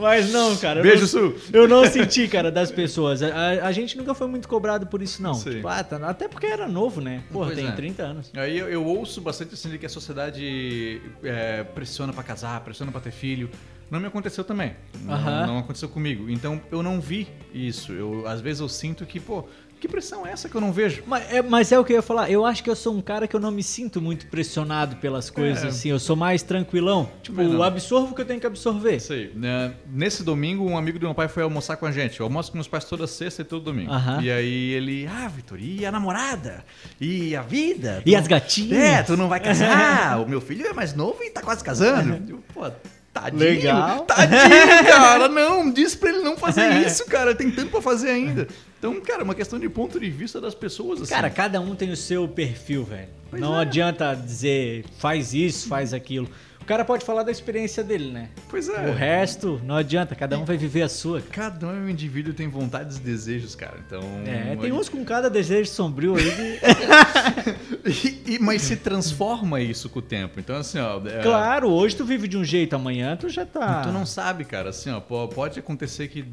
Mas 0.02 0.30
não, 0.32 0.56
cara. 0.56 0.80
eu 0.80 0.82
Beijo, 0.82 1.00
não, 1.02 1.08
Su. 1.08 1.34
Eu 1.52 1.66
não 1.68 1.86
senti, 1.86 2.28
cara, 2.28 2.50
das 2.50 2.70
pessoas. 2.70 3.22
A, 3.22 3.28
a- 3.28 3.66
a 3.68 3.72
gente 3.72 3.96
nunca 3.96 4.14
foi 4.14 4.26
muito 4.26 4.46
cobrado 4.48 4.86
por 4.86 5.00
isso, 5.00 5.22
não. 5.22 5.34
Sim. 5.34 5.50
Tipo, 5.52 5.68
ah, 5.68 5.82
tá- 5.82 5.96
até 6.08 6.28
porque 6.28 6.46
era 6.46 6.68
novo, 6.68 7.00
né? 7.00 7.22
Porra, 7.32 7.46
Pois 7.46 7.58
tem 7.58 7.68
é. 7.68 7.72
30 7.72 8.02
anos. 8.02 8.30
Aí 8.36 8.58
eu, 8.58 8.68
eu 8.68 8.84
ouço 8.84 9.20
bastante 9.20 9.54
assim 9.54 9.70
de 9.70 9.78
que 9.78 9.86
a 9.86 9.88
sociedade 9.88 11.00
é, 11.22 11.62
pressiona 11.64 12.12
pra 12.12 12.22
casar, 12.22 12.60
pressiona 12.60 12.90
pra 12.92 13.00
ter 13.00 13.10
filho. 13.12 13.48
Não 13.90 14.00
me 14.00 14.06
aconteceu 14.06 14.42
também. 14.42 14.74
Não, 15.02 15.12
Aham. 15.12 15.46
não 15.46 15.58
aconteceu 15.58 15.86
comigo. 15.88 16.30
Então 16.30 16.60
eu 16.70 16.82
não 16.82 16.98
vi 16.98 17.28
isso. 17.52 17.92
Eu, 17.92 18.26
às 18.26 18.40
vezes 18.40 18.60
eu 18.60 18.68
sinto 18.68 19.04
que, 19.04 19.20
pô, 19.20 19.44
que 19.82 19.88
pressão 19.88 20.24
é 20.26 20.30
essa 20.30 20.48
que 20.48 20.54
eu 20.54 20.60
não 20.60 20.72
vejo? 20.72 21.02
Mas 21.06 21.30
é, 21.32 21.42
mas 21.42 21.72
é 21.72 21.78
o 21.78 21.84
que 21.84 21.92
eu 21.92 21.96
ia 21.96 22.02
falar. 22.02 22.30
Eu 22.30 22.46
acho 22.46 22.62
que 22.62 22.70
eu 22.70 22.76
sou 22.76 22.94
um 22.94 23.00
cara 23.02 23.26
que 23.26 23.34
eu 23.34 23.40
não 23.40 23.50
me 23.50 23.62
sinto 23.64 24.00
muito 24.00 24.26
pressionado 24.28 24.94
pelas 24.96 25.28
coisas, 25.28 25.64
É. 25.64 25.68
assim. 25.68 25.90
Eu 25.90 25.98
sou 25.98 26.14
mais 26.14 26.42
tranquilão. 26.42 27.10
Tipo, 27.22 27.42
não. 27.42 27.62
absorvo 27.62 28.12
o 28.12 28.14
que 28.14 28.20
eu 28.20 28.24
tenho 28.24 28.38
que 28.40 28.46
absorver. 28.46 29.00
Sei. 29.00 29.32
né, 29.34 29.74
Nesse 29.92 30.22
domingo, 30.22 30.64
um 30.64 30.78
amigo 30.78 30.98
do 31.00 31.06
meu 31.06 31.14
pai 31.14 31.26
foi 31.26 31.42
almoçar 31.42 31.76
com 31.76 31.84
a 31.84 31.90
gente. 31.90 32.20
Eu 32.20 32.26
almoço 32.26 32.52
com 32.52 32.58
meus 32.58 32.68
pais 32.68 32.84
toda 32.84 33.06
sexta 33.08 33.42
e 33.42 33.44
todo 33.44 33.64
domingo. 33.64 33.90
E 34.22 34.30
aí 34.30 34.70
ele, 34.72 35.06
ah, 35.08 35.26
Vitor, 35.28 35.58
e 35.60 35.84
a 35.84 35.90
namorada? 35.90 36.64
E 37.00 37.34
a 37.34 37.42
vida? 37.42 38.02
E 38.06 38.12
Tu- 38.12 38.16
as 38.16 38.26
gatinhas? 38.28 38.78
É, 38.78 39.02
tu 39.02 39.16
não 39.16 39.28
vai 39.28 39.40
casar? 39.40 40.20
o 40.20 40.28
meu 40.28 40.40
filho 40.40 40.64
é 40.66 40.72
mais 40.72 40.94
novo 40.94 41.18
e 41.24 41.30
tá 41.30 41.42
quase 41.42 41.64
casando. 41.64 42.22
Eu, 42.30 42.38
Pô, 42.54 42.70
tadinho. 43.12 43.40
Legal. 43.42 44.00
Tadinho, 44.04 44.84
cara. 44.86 45.28
Não, 45.28 45.70
diz 45.72 45.94
pra 45.96 46.10
ele 46.10 46.20
não 46.20 46.36
fazer 46.36 46.70
isso, 46.86 47.04
cara. 47.06 47.34
Tem 47.34 47.50
tanto 47.50 47.70
pra 47.70 47.82
fazer 47.82 48.10
ainda. 48.10 48.46
Então, 48.82 49.00
cara, 49.00 49.20
é 49.20 49.22
uma 49.22 49.34
questão 49.36 49.60
de 49.60 49.68
ponto 49.68 50.00
de 50.00 50.10
vista 50.10 50.40
das 50.40 50.56
pessoas, 50.56 51.00
assim. 51.00 51.14
Cara, 51.14 51.30
cada 51.30 51.60
um 51.60 51.72
tem 51.72 51.92
o 51.92 51.96
seu 51.96 52.26
perfil, 52.26 52.82
velho. 52.82 53.06
Pois 53.30 53.40
não 53.40 53.56
é. 53.56 53.62
adianta 53.62 54.12
dizer 54.12 54.84
faz 54.98 55.32
isso, 55.32 55.68
faz 55.68 55.94
aquilo. 55.94 56.28
O 56.62 56.64
cara 56.64 56.84
pode 56.84 57.04
falar 57.04 57.22
da 57.22 57.30
experiência 57.30 57.82
dele, 57.84 58.10
né? 58.10 58.28
pois 58.48 58.68
é. 58.68 58.88
O 58.88 58.94
resto, 58.94 59.60
não 59.64 59.74
adianta, 59.76 60.14
cada 60.14 60.38
um 60.38 60.44
vai 60.44 60.56
viver 60.56 60.82
a 60.82 60.88
sua. 60.88 61.20
cara. 61.20 61.50
Cada 61.50 61.66
um 61.66 61.70
é 61.70 61.80
um 61.80 61.88
indivíduo 61.88 62.32
e 62.32 62.34
tem 62.34 62.48
vontades 62.48 62.96
e 62.98 63.00
desejos, 63.00 63.54
cara. 63.54 63.74
Então. 63.86 64.00
É, 64.26 64.56
tem 64.56 64.72
uns 64.72 64.88
com 64.88 65.04
cada 65.04 65.28
desejo 65.28 65.70
sombrio 65.70 66.14
aí 66.16 66.30
que... 66.30 66.60
E- 67.84 68.34
e- 68.34 68.38
mas 68.38 68.62
se 68.62 68.76
transforma 68.76 69.60
isso 69.60 69.88
com 69.88 69.98
o 69.98 70.02
tempo. 70.02 70.38
Então, 70.38 70.56
assim, 70.56 70.78
ó. 70.78 71.00
é, 71.06 71.20
Claro, 71.22 71.68
hoje 71.70 71.96
tu 71.96 72.04
vive 72.04 72.28
de 72.28 72.36
um 72.38 72.44
jeito, 72.44 72.74
amanhã 72.76 73.16
tu 73.16 73.28
já 73.28 73.44
tá... 73.44 73.82
Tu 73.82 73.90
não 73.90 74.06
sabe, 74.06 74.44
cara, 74.44 74.70
assim, 74.70 74.90
ó, 74.90 75.00
pode 75.00 75.58
acontecer 75.58 76.06
que 76.08 76.24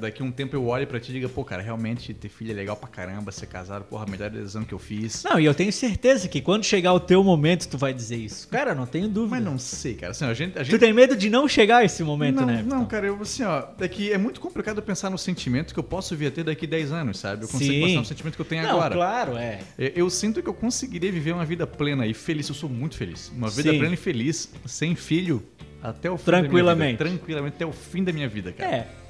daqui 0.00 0.22
a 0.22 0.24
um 0.24 0.30
tempo 0.30 0.54
eu 0.54 0.66
olhe 0.68 0.86
pra 0.86 1.00
ti 1.00 1.10
e 1.10 1.14
diga, 1.14 1.28
pô, 1.28 1.44
cara, 1.44 1.62
realmente 1.62 2.14
ter 2.14 2.28
filho 2.28 2.52
é 2.52 2.54
legal 2.54 2.76
pra 2.76 2.88
caramba, 2.88 3.32
ser 3.32 3.46
casado, 3.46 3.84
porra, 3.84 4.04
a 4.06 4.10
melhor 4.10 4.30
decisão 4.30 4.62
que 4.64 4.72
eu 4.72 4.78
fiz. 4.78 5.24
Não, 5.24 5.38
e 5.40 5.44
eu 5.44 5.54
tenho 5.54 5.72
certeza 5.72 6.28
que 6.28 6.40
quando 6.40 6.64
chegar 6.64 6.92
o 6.92 7.00
teu 7.00 7.24
momento 7.24 7.66
tu 7.68 7.76
vai 7.76 7.92
dizer 7.92 8.16
isso. 8.16 8.46
Cara, 8.48 8.74
não 8.74 8.86
tenho 8.86 9.08
dúvida. 9.08 9.34
Mas 9.36 9.44
não 9.44 9.58
sei, 9.64 9.94
cara. 9.94 10.12
Assim, 10.12 10.24
a 10.24 10.34
gente, 10.34 10.58
a 10.58 10.62
Tu 10.62 10.70
gente 10.70 10.78
tem 10.80 10.92
medo 10.92 11.16
de 11.16 11.28
não 11.28 11.48
chegar 11.48 11.78
a 11.78 11.84
esse 11.84 12.02
momento, 12.04 12.40
não, 12.40 12.46
né? 12.46 12.64
não, 12.66 12.84
cara, 12.84 13.06
eu 13.06 13.18
assim, 13.20 13.42
ó, 13.42 13.64
é 13.80 13.88
que 13.88 14.12
é 14.12 14.18
muito 14.18 14.40
complicado 14.40 14.80
pensar 14.82 15.10
no 15.10 15.18
sentimento 15.18 15.72
que 15.74 15.80
eu 15.80 15.84
posso 15.84 16.14
vir 16.14 16.26
a 16.26 16.30
ter 16.30 16.44
daqui 16.44 16.66
10 16.66 16.92
anos, 16.92 17.18
sabe? 17.18 17.44
Eu 17.44 17.48
consigo 17.48 17.72
Sim. 17.72 17.80
passar 17.82 17.98
no 18.00 18.04
sentimento 18.04 18.34
que 18.36 18.40
eu 18.42 18.46
tenho 18.46 18.62
Não, 18.62 18.70
agora. 18.70 18.94
claro, 18.94 19.36
é. 19.36 19.60
Eu, 19.78 19.92
eu 19.96 20.10
sinto 20.10 20.42
que 20.42 20.48
eu 20.48 20.54
conseguiria 20.54 21.10
viver 21.10 21.32
uma 21.32 21.44
vida 21.44 21.66
plena 21.66 22.06
e 22.06 22.14
feliz. 22.14 22.48
Eu 22.48 22.54
sou 22.54 22.68
muito 22.68 22.96
feliz. 22.96 23.32
Uma 23.36 23.50
vida 23.50 23.72
Sim. 23.72 23.78
plena 23.78 23.94
e 23.94 23.96
feliz, 23.98 24.52
sem 24.66 24.94
filho, 24.94 25.42
até 25.82 26.10
o 26.10 26.16
fim 26.16 26.24
Tranquilamente. 26.24 26.98
da 26.98 27.04
minha 27.04 27.12
vida. 27.12 27.18
Tranquilamente, 27.18 27.54
até 27.56 27.66
o 27.66 27.72
fim 27.72 28.04
da 28.04 28.12
minha 28.12 28.28
vida, 28.28 28.52
cara. 28.52 28.70
É. 28.70 29.03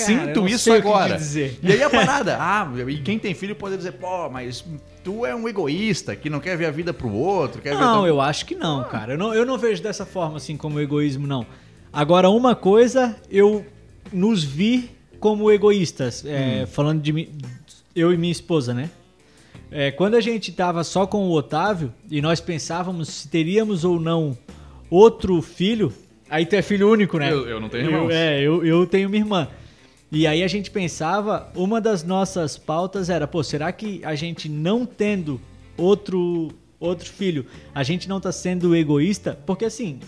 eu 0.00 0.06
Sinto 0.06 0.40
não 0.40 0.48
isso 0.48 0.72
agora. 0.72 1.18
E 1.62 1.72
aí 1.72 1.82
a 1.82 1.88
parada, 1.88 2.36
ah, 2.40 2.68
e 2.88 2.96
quem 2.98 3.18
tem 3.18 3.34
filho 3.34 3.54
pode 3.54 3.76
dizer, 3.76 3.92
pô, 3.92 4.28
mas 4.28 4.64
tu 5.04 5.24
é 5.24 5.34
um 5.34 5.48
egoísta 5.48 6.16
que 6.16 6.28
não 6.28 6.40
quer 6.40 6.56
ver 6.56 6.66
a 6.66 6.70
vida 6.70 6.92
pro 6.92 7.10
outro, 7.12 7.62
quer 7.62 7.70
ver 7.76 7.80
Não, 7.80 7.98
tua- 8.00 8.08
eu 8.08 8.20
acho 8.20 8.44
que 8.44 8.54
não, 8.56 8.82
cara. 8.84 9.12
Eu 9.14 9.18
não, 9.18 9.32
eu 9.32 9.46
não 9.46 9.56
vejo 9.56 9.82
dessa 9.82 10.04
forma, 10.04 10.36
assim, 10.38 10.56
como 10.56 10.80
egoísmo, 10.80 11.26
não. 11.26 11.46
Agora, 11.92 12.28
uma 12.28 12.54
coisa, 12.56 13.16
eu 13.30 13.64
nos 14.12 14.42
vi 14.42 14.90
como 15.20 15.50
egoístas. 15.50 16.24
é, 16.26 16.62
Hum. 16.62 16.66
Falando 16.66 17.00
de 17.00 17.12
mim, 17.12 17.28
eu 17.94 18.12
e 18.12 18.16
minha 18.16 18.32
esposa, 18.32 18.74
né? 18.74 18.90
É, 19.70 19.90
quando 19.90 20.14
a 20.14 20.20
gente 20.20 20.52
tava 20.52 20.84
só 20.84 21.06
com 21.06 21.26
o 21.28 21.32
Otávio 21.32 21.92
e 22.10 22.20
nós 22.20 22.40
pensávamos 22.40 23.08
se 23.08 23.28
teríamos 23.28 23.84
ou 23.84 23.98
não 23.98 24.36
outro 24.90 25.40
filho, 25.42 25.92
aí 26.30 26.46
tu 26.46 26.54
é 26.54 26.62
filho 26.62 26.90
único, 26.90 27.18
né? 27.18 27.32
Eu- 27.32 27.48
eu 27.48 27.60
não 27.60 27.68
tenho 27.68 27.84
Eu- 27.86 27.90
irmãos. 27.90 28.10
É, 28.12 28.40
eu, 28.42 28.64
eu 28.64 28.86
tenho 28.86 29.08
minha 29.10 29.22
irmã. 29.22 29.48
E 30.10 30.26
aí 30.26 30.42
a 30.42 30.48
gente 30.48 30.70
pensava, 30.70 31.50
uma 31.54 31.80
das 31.80 32.04
nossas 32.04 32.56
pautas 32.56 33.10
era, 33.10 33.26
pô, 33.26 33.42
será 33.42 33.72
que 33.72 34.00
a 34.04 34.14
gente 34.14 34.48
não 34.48 34.86
tendo 34.86 35.40
outro 35.76 36.50
outro 36.78 37.10
filho, 37.10 37.46
a 37.74 37.82
gente 37.82 38.08
não 38.08 38.20
tá 38.20 38.30
sendo 38.30 38.76
egoísta? 38.76 39.38
Porque 39.46 39.64
assim, 39.64 39.98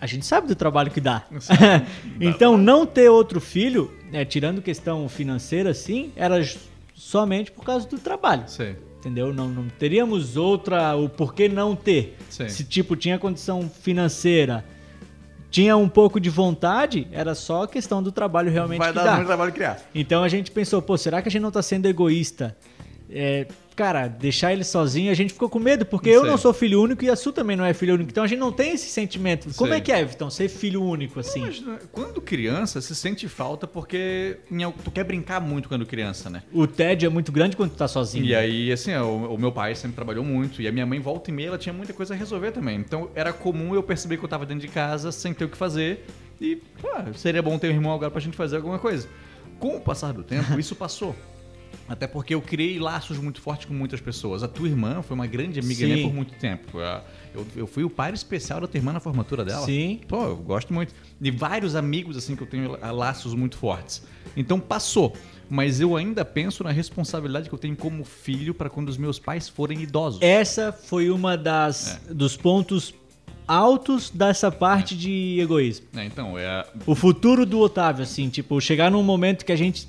a 0.00 0.06
gente 0.06 0.26
sabe 0.26 0.48
do 0.48 0.54
trabalho 0.54 0.90
que 0.90 1.00
dá. 1.00 1.26
então, 2.20 2.56
não 2.58 2.84
ter 2.84 3.08
outro 3.08 3.40
filho, 3.40 3.92
né, 4.10 4.24
tirando 4.24 4.60
questão 4.60 5.08
financeira, 5.08 5.70
assim, 5.70 6.12
era 6.16 6.42
somente 6.94 7.50
por 7.52 7.64
causa 7.64 7.88
do 7.88 7.98
trabalho. 7.98 8.44
Sei. 8.48 8.76
Entendeu? 8.98 9.34
Não, 9.34 9.48
não 9.48 9.68
teríamos 9.68 10.36
outra. 10.36 10.96
O 10.96 11.10
porquê 11.10 11.46
não 11.46 11.76
ter. 11.76 12.16
Sim. 12.30 12.48
Se, 12.48 12.64
tipo, 12.64 12.96
tinha 12.96 13.18
condição 13.18 13.68
financeira, 13.68 14.64
tinha 15.54 15.76
um 15.76 15.88
pouco 15.88 16.18
de 16.18 16.28
vontade, 16.28 17.06
era 17.12 17.32
só 17.32 17.64
questão 17.64 18.02
do 18.02 18.10
trabalho 18.10 18.50
realmente 18.50 18.80
Vai 18.80 18.88
que 18.88 18.96
dar 18.96 19.04
dá. 19.04 19.14
muito 19.14 19.28
trabalho 19.28 19.52
criar. 19.52 19.78
Então 19.94 20.24
a 20.24 20.28
gente 20.28 20.50
pensou, 20.50 20.82
pô, 20.82 20.98
será 20.98 21.22
que 21.22 21.28
a 21.28 21.30
gente 21.30 21.42
não 21.42 21.52
tá 21.52 21.62
sendo 21.62 21.86
egoísta? 21.86 22.56
É, 23.08 23.46
cara, 23.74 24.08
deixar 24.08 24.52
ele 24.52 24.64
sozinho, 24.64 25.10
a 25.10 25.14
gente 25.14 25.32
ficou 25.32 25.48
com 25.48 25.58
medo, 25.58 25.84
porque 25.84 26.08
eu 26.08 26.24
não 26.24 26.38
sou 26.38 26.52
filho 26.52 26.80
único 26.80 27.04
e 27.04 27.10
a 27.10 27.16
Su 27.16 27.32
também 27.32 27.56
não 27.56 27.64
é 27.64 27.74
filho 27.74 27.94
único. 27.94 28.10
Então 28.10 28.24
a 28.24 28.26
gente 28.26 28.38
não 28.38 28.52
tem 28.52 28.72
esse 28.72 28.88
sentimento. 28.88 29.48
Como 29.56 29.70
Sei. 29.70 29.78
é 29.78 29.80
que 29.80 29.92
é, 29.92 30.04
Vitão, 30.04 30.30
ser 30.30 30.48
filho 30.48 30.82
único 30.82 31.20
assim? 31.20 31.40
Mas, 31.40 31.60
né, 31.60 31.78
quando 31.92 32.20
criança, 32.20 32.80
se 32.80 32.94
sente 32.94 33.28
falta 33.28 33.66
porque 33.66 34.38
tu 34.84 34.90
quer 34.90 35.04
brincar 35.04 35.40
muito 35.40 35.68
quando 35.68 35.84
criança, 35.84 36.30
né? 36.30 36.42
O 36.52 36.66
tédio 36.66 37.06
é 37.06 37.10
muito 37.10 37.32
grande 37.32 37.56
quando 37.56 37.70
tu 37.70 37.76
tá 37.76 37.88
sozinho. 37.88 38.24
E 38.24 38.34
aí, 38.34 38.72
assim, 38.72 38.94
o, 38.94 39.34
o 39.34 39.38
meu 39.38 39.50
pai 39.50 39.74
sempre 39.74 39.96
trabalhou 39.96 40.24
muito 40.24 40.62
e 40.62 40.68
a 40.68 40.72
minha 40.72 40.86
mãe 40.86 41.00
volta 41.00 41.30
e 41.30 41.34
meia 41.34 41.48
ela 41.48 41.58
tinha 41.58 41.72
muita 41.72 41.92
coisa 41.92 42.14
a 42.14 42.16
resolver 42.16 42.52
também. 42.52 42.78
Então 42.78 43.10
era 43.14 43.32
comum 43.32 43.74
eu 43.74 43.82
perceber 43.82 44.16
que 44.16 44.24
eu 44.24 44.28
tava 44.28 44.46
dentro 44.46 44.66
de 44.66 44.72
casa 44.72 45.10
sem 45.10 45.34
ter 45.34 45.44
o 45.44 45.48
que 45.48 45.56
fazer 45.56 46.04
e 46.40 46.56
pô, 46.80 46.88
seria 47.14 47.42
bom 47.42 47.58
ter 47.58 47.68
um 47.68 47.74
irmão 47.74 47.92
agora 47.92 48.10
pra 48.10 48.20
gente 48.20 48.36
fazer 48.36 48.56
alguma 48.56 48.78
coisa. 48.78 49.08
Com 49.58 49.76
o 49.76 49.80
passar 49.80 50.12
do 50.12 50.22
tempo, 50.22 50.58
isso 50.60 50.74
passou. 50.74 51.14
Até 51.88 52.06
porque 52.06 52.34
eu 52.34 52.40
criei 52.40 52.78
laços 52.78 53.18
muito 53.18 53.40
fortes 53.40 53.66
com 53.66 53.74
muitas 53.74 54.00
pessoas. 54.00 54.42
A 54.42 54.48
tua 54.48 54.66
irmã 54.68 55.02
foi 55.02 55.14
uma 55.14 55.26
grande 55.26 55.60
amiga 55.60 55.86
Sim. 55.86 55.92
minha 55.92 56.06
por 56.08 56.14
muito 56.14 56.34
tempo. 56.34 56.78
Eu, 57.34 57.46
eu 57.54 57.66
fui 57.66 57.84
o 57.84 57.90
par 57.90 58.14
especial 58.14 58.60
da 58.60 58.66
tua 58.66 58.78
irmã 58.78 58.92
na 58.92 59.00
formatura 59.00 59.44
dela. 59.44 59.64
Sim. 59.66 60.00
Pô, 60.08 60.24
eu 60.24 60.36
gosto 60.36 60.72
muito. 60.72 60.94
E 61.20 61.30
vários 61.30 61.74
amigos, 61.76 62.16
assim, 62.16 62.34
que 62.34 62.42
eu 62.42 62.46
tenho 62.46 62.78
laços 62.92 63.34
muito 63.34 63.56
fortes. 63.58 64.02
Então 64.36 64.58
passou. 64.58 65.14
Mas 65.50 65.78
eu 65.78 65.94
ainda 65.94 66.24
penso 66.24 66.64
na 66.64 66.70
responsabilidade 66.70 67.48
que 67.50 67.54
eu 67.54 67.58
tenho 67.58 67.76
como 67.76 68.02
filho 68.02 68.54
para 68.54 68.70
quando 68.70 68.88
os 68.88 68.96
meus 68.96 69.18
pais 69.18 69.46
forem 69.46 69.82
idosos. 69.82 70.22
Essa 70.22 70.72
foi 70.72 71.10
uma 71.10 71.36
das 71.36 72.00
É. 72.08 72.14
dos 72.14 72.34
pontos 72.34 72.94
altos 73.46 74.08
dessa 74.08 74.50
parte 74.50 74.96
de 74.96 75.38
egoísmo. 75.38 75.86
É, 75.94 76.04
então, 76.06 76.38
é. 76.38 76.64
O 76.86 76.94
futuro 76.94 77.44
do 77.44 77.60
Otávio, 77.60 78.02
assim, 78.02 78.30
tipo, 78.30 78.58
chegar 78.58 78.90
num 78.90 79.02
momento 79.02 79.44
que 79.44 79.52
a 79.52 79.56
gente 79.56 79.86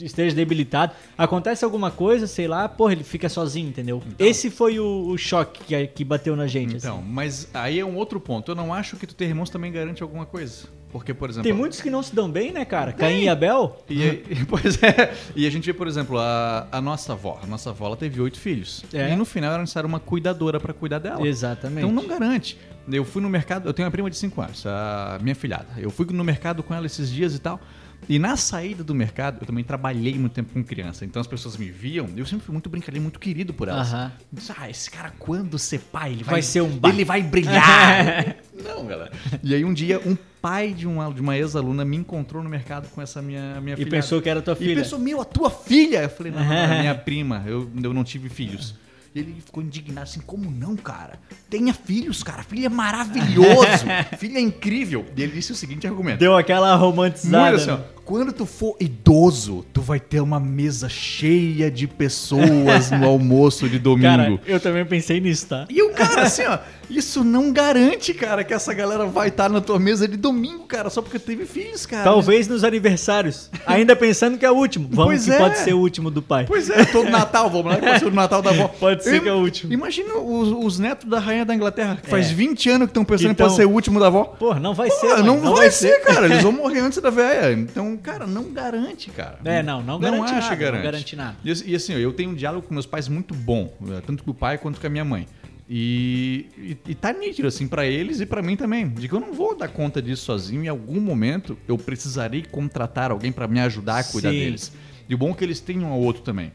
esteja 0.00 0.34
debilitado, 0.34 0.92
acontece 1.16 1.64
alguma 1.64 1.90
coisa, 1.90 2.26
sei 2.26 2.46
lá, 2.48 2.68
porra, 2.68 2.92
ele 2.92 3.04
fica 3.04 3.28
sozinho, 3.28 3.68
entendeu? 3.68 4.02
Esse 4.18 4.50
foi 4.50 4.78
o, 4.78 5.08
o 5.08 5.16
choque 5.18 5.62
que, 5.64 5.86
que 5.88 6.04
bateu 6.04 6.34
na 6.36 6.46
gente, 6.46 6.76
Então, 6.76 6.98
assim. 6.98 7.04
mas 7.08 7.48
aí 7.54 7.78
é 7.80 7.84
um 7.84 7.96
outro 7.96 8.20
ponto. 8.20 8.50
Eu 8.50 8.56
não 8.56 8.72
acho 8.72 8.96
que 8.96 9.06
tu 9.06 9.14
ter 9.14 9.26
irmãos 9.26 9.50
também 9.50 9.70
garante 9.72 10.02
alguma 10.02 10.26
coisa. 10.26 10.66
Porque, 10.90 11.12
por 11.12 11.28
exemplo. 11.28 11.42
Tem 11.44 11.52
muitos 11.52 11.82
que 11.82 11.90
não 11.90 12.02
se 12.02 12.14
dão 12.14 12.30
bem, 12.30 12.50
né, 12.50 12.64
cara? 12.64 12.94
Caim 12.94 13.24
e 13.24 13.28
Abel? 13.28 13.76
E, 13.90 14.02
aí- 14.02 14.24
pois 14.48 14.82
é. 14.82 15.12
E 15.36 15.46
a 15.46 15.50
gente 15.50 15.66
vê, 15.66 15.74
por 15.74 15.86
exemplo, 15.86 16.18
a, 16.18 16.66
a 16.72 16.80
nossa 16.80 17.12
avó. 17.12 17.38
A 17.42 17.46
nossa 17.46 17.68
avó 17.68 17.86
ela 17.88 17.96
teve 17.96 18.18
oito 18.22 18.38
filhos. 18.40 18.82
É. 18.94 19.12
E 19.12 19.16
no 19.16 19.26
final 19.26 19.52
era 19.52 19.60
necessário 19.60 19.86
uma 19.86 20.00
cuidadora 20.00 20.58
para 20.58 20.72
cuidar 20.72 20.98
dela. 20.98 21.28
Exatamente. 21.28 21.84
Então 21.86 21.92
não 21.92 22.08
garante. 22.08 22.56
Eu 22.90 23.04
fui 23.04 23.20
no 23.20 23.28
mercado, 23.28 23.68
eu 23.68 23.74
tenho 23.74 23.84
uma 23.84 23.90
prima 23.92 24.08
de 24.08 24.16
5 24.16 24.40
anos, 24.40 24.64
a 24.66 25.18
minha 25.20 25.34
filhada. 25.34 25.66
Eu 25.76 25.90
fui 25.90 26.06
no 26.10 26.24
mercado 26.24 26.62
com 26.62 26.74
ela 26.74 26.86
esses 26.86 27.10
dias 27.10 27.34
e 27.34 27.38
tal. 27.38 27.60
E 28.06 28.18
na 28.18 28.36
saída 28.36 28.84
do 28.84 28.94
mercado, 28.94 29.38
eu 29.40 29.46
também 29.46 29.62
trabalhei 29.64 30.14
muito 30.18 30.32
tempo 30.32 30.52
com 30.52 30.62
criança. 30.64 31.04
Então 31.04 31.20
as 31.20 31.26
pessoas 31.26 31.56
me 31.56 31.70
viam, 31.70 32.08
eu 32.16 32.24
sempre 32.26 32.44
fui 32.46 32.52
muito 32.52 32.68
brincalhão, 32.70 33.02
muito 33.02 33.18
querido 33.18 33.52
por 33.54 33.68
elas. 33.68 33.92
Eu 33.92 34.10
disse, 34.32 34.52
ah, 34.58 34.68
esse 34.68 34.90
cara 34.90 35.12
quando 35.18 35.58
ser 35.58 35.78
pai, 35.80 36.12
ele 36.12 36.24
vai, 36.24 36.34
Vai 36.34 36.42
ser 36.42 36.60
um 36.62 36.76
ba- 36.78 36.88
Ele 36.88 37.04
vai 37.04 37.22
brilhar. 37.22 38.36
não, 38.64 38.86
galera. 38.86 39.12
E 39.42 39.54
aí 39.54 39.64
um 39.64 39.72
dia, 39.74 40.00
um 40.06 40.16
pai 40.40 40.72
de 40.72 40.86
uma, 40.86 41.12
de 41.12 41.20
uma 41.20 41.36
ex-aluna 41.36 41.84
me 41.84 41.96
encontrou 41.96 42.42
no 42.42 42.48
mercado 42.48 42.88
com 42.88 43.02
essa 43.02 43.20
minha, 43.20 43.60
minha 43.60 43.74
E 43.74 43.78
filhada. 43.78 43.96
pensou 43.96 44.22
que 44.22 44.28
era 44.30 44.40
tua 44.40 44.54
E 44.54 44.56
filha. 44.56 44.76
pensou, 44.82 44.98
meu, 44.98 45.20
a 45.20 45.24
tua 45.24 45.50
filha? 45.50 46.02
Eu 46.04 46.08
falei, 46.10 46.32
não, 46.32 46.44
não, 46.44 46.52
é 46.52 46.78
minha 46.80 46.94
prima, 46.94 47.42
eu, 47.46 47.70
eu 47.82 47.92
não 47.92 48.04
tive 48.04 48.28
filhos. 48.28 48.70
E 48.70 48.87
ele 49.14 49.40
ficou 49.40 49.62
indignado 49.62 50.02
assim, 50.04 50.20
como 50.20 50.50
não, 50.50 50.76
cara? 50.76 51.18
Tenha 51.48 51.72
filhos, 51.72 52.22
cara. 52.22 52.42
Filho 52.42 52.66
é 52.66 52.68
maravilhoso. 52.68 53.86
filho 54.18 54.36
é 54.36 54.40
incrível. 54.40 55.06
E 55.16 55.22
ele 55.22 55.32
disse 55.32 55.52
o 55.52 55.54
seguinte 55.54 55.86
argumento. 55.86 56.18
Deu 56.18 56.36
aquela 56.36 56.74
romantizada. 56.76 57.50
Muito 57.50 57.62
assim, 57.62 57.70
ó, 57.70 57.76
né? 57.76 57.84
Quando 58.08 58.32
tu 58.32 58.46
for 58.46 58.74
idoso, 58.80 59.66
tu 59.70 59.82
vai 59.82 60.00
ter 60.00 60.20
uma 60.20 60.40
mesa 60.40 60.88
cheia 60.88 61.70
de 61.70 61.86
pessoas 61.86 62.90
no 62.90 63.04
almoço 63.06 63.68
de 63.68 63.78
domingo. 63.78 64.02
Cara, 64.08 64.40
eu 64.46 64.58
também 64.58 64.82
pensei 64.86 65.20
nisso, 65.20 65.46
tá? 65.46 65.66
E 65.68 65.82
o 65.82 65.90
cara, 65.90 66.22
assim, 66.22 66.42
ó, 66.46 66.58
isso 66.88 67.22
não 67.22 67.52
garante, 67.52 68.14
cara, 68.14 68.42
que 68.42 68.54
essa 68.54 68.72
galera 68.72 69.04
vai 69.04 69.28
estar 69.28 69.50
na 69.50 69.60
tua 69.60 69.78
mesa 69.78 70.08
de 70.08 70.16
domingo, 70.16 70.64
cara, 70.64 70.88
só 70.88 71.02
porque 71.02 71.18
teve 71.18 71.44
filhos, 71.44 71.84
cara. 71.84 72.02
Talvez 72.02 72.48
nos 72.48 72.64
aniversários. 72.64 73.50
Ainda 73.66 73.94
pensando 73.94 74.38
que 74.38 74.46
é 74.46 74.50
o 74.50 74.54
último. 74.54 74.88
Vamos 74.90 75.04
Pois 75.12 75.24
que 75.26 75.32
é. 75.32 75.38
pode 75.38 75.58
ser 75.58 75.74
o 75.74 75.78
último 75.78 76.10
do 76.10 76.22
pai. 76.22 76.46
Pois 76.48 76.70
é, 76.70 76.86
todo 76.86 77.10
Natal, 77.10 77.50
vamos 77.50 77.66
lá, 77.72 77.76
que 77.78 77.84
pode 77.86 77.98
ser 77.98 78.06
o 78.06 78.10
Natal 78.10 78.40
da 78.40 78.50
avó. 78.50 78.68
Pode 78.80 79.04
ser 79.04 79.20
que 79.20 79.28
é 79.28 79.32
o 79.32 79.36
último. 79.36 79.70
Imagina 79.72 80.14
os, 80.16 80.48
os 80.64 80.78
netos 80.78 81.06
da 81.08 81.18
rainha 81.18 81.44
da 81.44 81.54
Inglaterra, 81.54 81.98
que 82.02 82.08
faz 82.08 82.30
É. 82.30 82.34
20 82.34 82.70
anos 82.70 82.86
que 82.86 82.90
estão 82.90 83.04
pensando 83.04 83.32
Então- 83.32 83.46
em 83.46 83.48
pode 83.50 83.56
ser 83.60 83.66
o 83.66 83.70
último 83.70 84.00
da 84.00 84.06
avó. 84.06 84.24
Porra, 84.24 84.58
não 84.60 84.72
vai 84.72 84.88
Pô, 84.88 84.94
ser. 84.96 85.08
mãe, 85.08 85.22
não, 85.24 85.54
vai, 85.54 85.70
ser, 85.70 86.00
cara. 86.02 86.26
Eles 86.26 86.42
vão 86.42 86.52
morrer 86.56 86.80
antes 86.80 86.98
da 87.02 87.10
velha. 87.10 87.52
Então, 87.52 87.97
cara, 87.98 88.26
não 88.26 88.52
garante, 88.52 89.10
cara. 89.10 89.38
É, 89.44 89.62
não, 89.62 89.82
não 89.82 89.98
garante 89.98 90.32
acho 90.32 90.34
nada, 90.34 90.56
que 90.56 90.62
garante. 90.62 90.76
não 90.76 90.84
garante 90.84 91.16
nada. 91.16 91.36
E, 91.44 91.70
e 91.72 91.74
assim, 91.76 91.92
eu 91.94 92.12
tenho 92.12 92.30
um 92.30 92.34
diálogo 92.34 92.66
com 92.66 92.74
meus 92.74 92.86
pais 92.86 93.08
muito 93.08 93.34
bom, 93.34 93.72
eh, 93.88 94.00
tanto 94.06 94.24
com 94.24 94.30
o 94.30 94.34
pai 94.34 94.58
quanto 94.58 94.80
com 94.80 94.86
a 94.86 94.90
minha 94.90 95.04
mãe. 95.04 95.26
E, 95.70 96.46
e, 96.56 96.78
e 96.92 96.94
tá 96.94 97.12
nítido, 97.12 97.46
assim, 97.46 97.68
pra 97.68 97.84
eles 97.86 98.20
e 98.20 98.26
pra 98.26 98.40
mim 98.40 98.56
também. 98.56 98.88
De 98.88 99.06
que 99.06 99.14
eu 99.14 99.20
não 99.20 99.34
vou 99.34 99.54
dar 99.54 99.68
conta 99.68 100.00
disso 100.00 100.24
sozinho. 100.24 100.64
Em 100.64 100.68
algum 100.68 101.00
momento 101.00 101.58
eu 101.68 101.76
precisarei 101.76 102.42
contratar 102.42 103.10
alguém 103.10 103.30
pra 103.30 103.46
me 103.46 103.60
ajudar 103.60 103.98
a 103.98 104.04
cuidar 104.04 104.30
Sim. 104.30 104.38
deles. 104.38 104.72
E 105.08 105.14
o 105.14 105.18
bom 105.18 105.30
é 105.30 105.34
que 105.34 105.44
eles 105.44 105.60
tenham 105.60 105.90
um 105.90 105.92
ao 105.92 106.00
outro 106.00 106.22
também. 106.22 106.52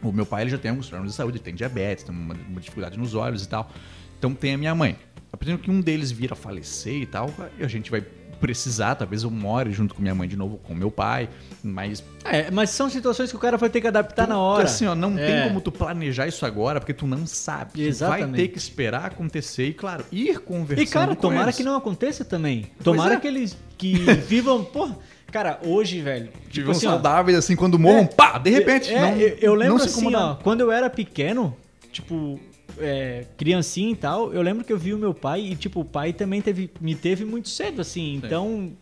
O 0.00 0.12
meu 0.12 0.24
pai 0.24 0.42
ele 0.42 0.50
já 0.50 0.58
tem 0.58 0.70
alguns 0.70 0.86
problemas 0.86 1.12
de 1.12 1.16
saúde, 1.16 1.38
ele 1.38 1.44
tem 1.44 1.54
diabetes, 1.54 2.04
tem 2.04 2.14
uma, 2.14 2.34
uma 2.34 2.60
dificuldade 2.60 2.96
nos 2.96 3.14
olhos 3.14 3.44
e 3.44 3.48
tal. 3.48 3.70
Então 4.18 4.32
tem 4.32 4.54
a 4.54 4.58
minha 4.58 4.74
mãe. 4.74 4.96
A 5.32 5.36
partir 5.36 5.58
que 5.58 5.70
um 5.70 5.80
deles 5.80 6.12
vir 6.12 6.32
a 6.32 6.36
falecer 6.36 7.02
e 7.02 7.06
tal, 7.06 7.32
a 7.58 7.66
gente 7.66 7.90
vai 7.90 8.00
precisar, 8.40 8.94
talvez 8.94 9.22
eu 9.22 9.30
more 9.30 9.70
junto 9.72 9.94
com 9.94 10.02
minha 10.02 10.14
mãe 10.14 10.28
de 10.28 10.36
novo, 10.36 10.58
com 10.64 10.74
meu 10.74 10.90
pai, 10.90 11.28
mas 11.62 12.02
É, 12.24 12.50
mas 12.50 12.70
são 12.70 12.88
situações 12.90 13.30
que 13.30 13.36
o 13.36 13.38
cara 13.38 13.56
vai 13.56 13.68
ter 13.70 13.80
que 13.80 13.86
adaptar 13.86 14.26
na 14.28 14.38
hora. 14.38 14.64
assim, 14.64 14.86
ó, 14.86 14.94
não 14.94 15.18
É. 15.18 15.26
tem 15.26 15.48
como 15.48 15.60
tu 15.60 15.70
planejar 15.72 16.26
isso 16.26 16.44
agora, 16.46 16.80
porque 16.80 16.92
tu 16.94 17.06
não 17.06 17.26
sabe. 17.26 17.72
Tu 17.72 17.78
vai 17.78 17.86
Exatamente. 17.88 18.36
ter 18.36 18.48
que 18.48 18.58
esperar 18.58 19.06
acontecer 19.06 19.66
e, 19.68 19.72
claro, 19.74 20.04
ir 20.12 20.38
conversando 20.40 20.86
E, 20.86 20.90
cara, 20.90 21.14
tomara 21.16 21.44
eles. 21.46 21.56
que 21.56 21.62
não 21.64 21.76
aconteça 21.76 22.24
também. 22.24 22.66
Tomara 22.82 23.14
é. 23.14 23.20
que 23.20 23.26
eles 23.26 23.56
que 23.78 23.94
vivam. 24.28 24.64
Porra, 24.64 24.96
cara, 25.30 25.58
hoje, 25.64 26.00
velho. 26.00 26.26
Tipo 26.48 26.50
Vivam 26.52 26.72
assim, 26.72 26.86
ó, 26.86 26.90
saudáveis, 26.90 27.36
assim, 27.38 27.54
quando 27.56 27.78
morram, 27.78 28.00
É, 28.00 28.06
pá, 28.06 28.38
de 28.38 28.50
repente. 28.50 28.92
é, 28.92 29.00
não, 29.00 29.16
eu, 29.16 29.36
eu 29.40 29.54
lembro 29.54 29.82
assim, 29.82 30.14
ó, 30.14 30.34
quando 30.36 30.60
eu 30.60 30.70
era 30.72 30.88
pequeno, 30.90 31.56
tipo, 31.92 32.38
é, 32.78 33.24
criancinha 33.36 33.90
e 33.92 33.96
tal, 33.96 34.32
eu 34.32 34.42
lembro 34.42 34.64
que 34.64 34.72
eu 34.72 34.78
vi 34.78 34.92
o 34.94 34.98
meu 34.98 35.14
pai 35.14 35.40
e, 35.40 35.56
tipo, 35.56 35.80
o 35.80 35.84
pai 35.84 36.12
também 36.12 36.40
teve, 36.40 36.70
me 36.80 36.94
teve 36.94 37.24
muito 37.24 37.48
cedo, 37.48 37.80
assim. 37.80 38.14
Então, 38.14 38.72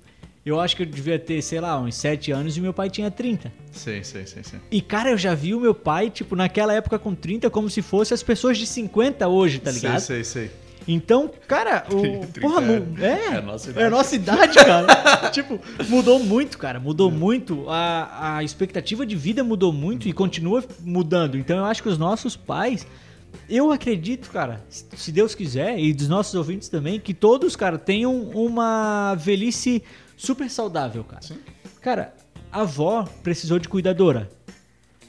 eu 0.45 0.61
acho 0.61 0.77
que 0.77 0.83
eu 0.83 0.87
devia 0.87 1.19
ter, 1.19 1.41
sei 1.43 1.61
lá, 1.61 1.81
uns 1.81 1.95
7 1.97 2.31
anos 2.33 2.57
e 2.57 2.61
meu 2.61 2.73
pai 2.73 2.91
tinha 2.91 3.11
30. 3.11 3.53
Sei, 3.73 4.05
sei, 4.05 4.27
sei, 4.27 4.45
sei. 4.45 4.61
E, 4.71 4.81
cara, 4.81 5.11
eu 5.11 5.19
já 5.19 5.35
vi 5.35 5.55
o 5.55 5.61
meu 5.61 5.75
pai, 5.75 6.11
tipo, 6.11 6.37
naquela 6.37 6.73
época 6.75 6.99
com 6.99 7.15
30, 7.15 7.49
como 7.51 7.71
se 7.71 7.81
fosse 7.83 8.13
as 8.13 8.23
pessoas 8.23 8.59
de 8.59 8.67
50 8.67 9.27
hoje, 9.29 9.59
tá 9.59 9.71
ligado? 9.71 10.01
Sei, 10.01 10.23
sei, 10.23 10.49
sei. 10.49 10.65
Então, 10.87 11.31
cara, 11.49 11.87
o. 11.91 12.27
30 12.27 12.41
Porra, 12.41 12.63
é, 13.01 13.07
É 13.07 13.37
a 13.39 13.41
nossa 13.43 13.69
é 13.69 13.73
idade. 13.73 13.87
a 13.87 13.91
nossa 13.91 14.15
idade, 14.15 14.55
cara. 14.57 15.31
tipo, 15.33 15.59
mudou 15.89 16.19
muito, 16.19 16.59
cara. 16.59 16.79
Mudou 16.79 17.11
muito. 17.11 17.65
A, 17.69 18.37
a 18.37 18.45
expectativa 18.45 19.07
de 19.07 19.17
vida 19.17 19.43
mudou 19.43 19.73
muito 19.73 20.09
e 20.09 20.13
continua 20.13 20.63
mudando. 20.81 21.39
Então 21.39 21.57
eu 21.57 21.65
acho 21.65 21.83
que 21.83 21.89
os 21.89 21.99
nossos 21.99 22.37
pais. 22.37 22.87
Eu 23.49 23.71
acredito, 23.71 24.31
cara, 24.31 24.65
se 24.69 25.13
Deus 25.13 25.35
quiser, 25.35 25.79
e 25.79 25.93
dos 25.93 26.09
nossos 26.09 26.35
ouvintes 26.35 26.69
também, 26.69 26.99
que 26.99 27.13
todos, 27.13 27.55
cara, 27.55 27.79
tenham 27.79 28.31
uma 28.31 29.15
velhice 29.15 29.83
super 30.17 30.49
saudável, 30.51 31.05
cara. 31.05 31.23
Sim. 31.23 31.39
Cara, 31.81 32.15
a 32.51 32.63
avó 32.63 33.05
precisou 33.23 33.59
de 33.59 33.69
cuidadora. 33.69 34.31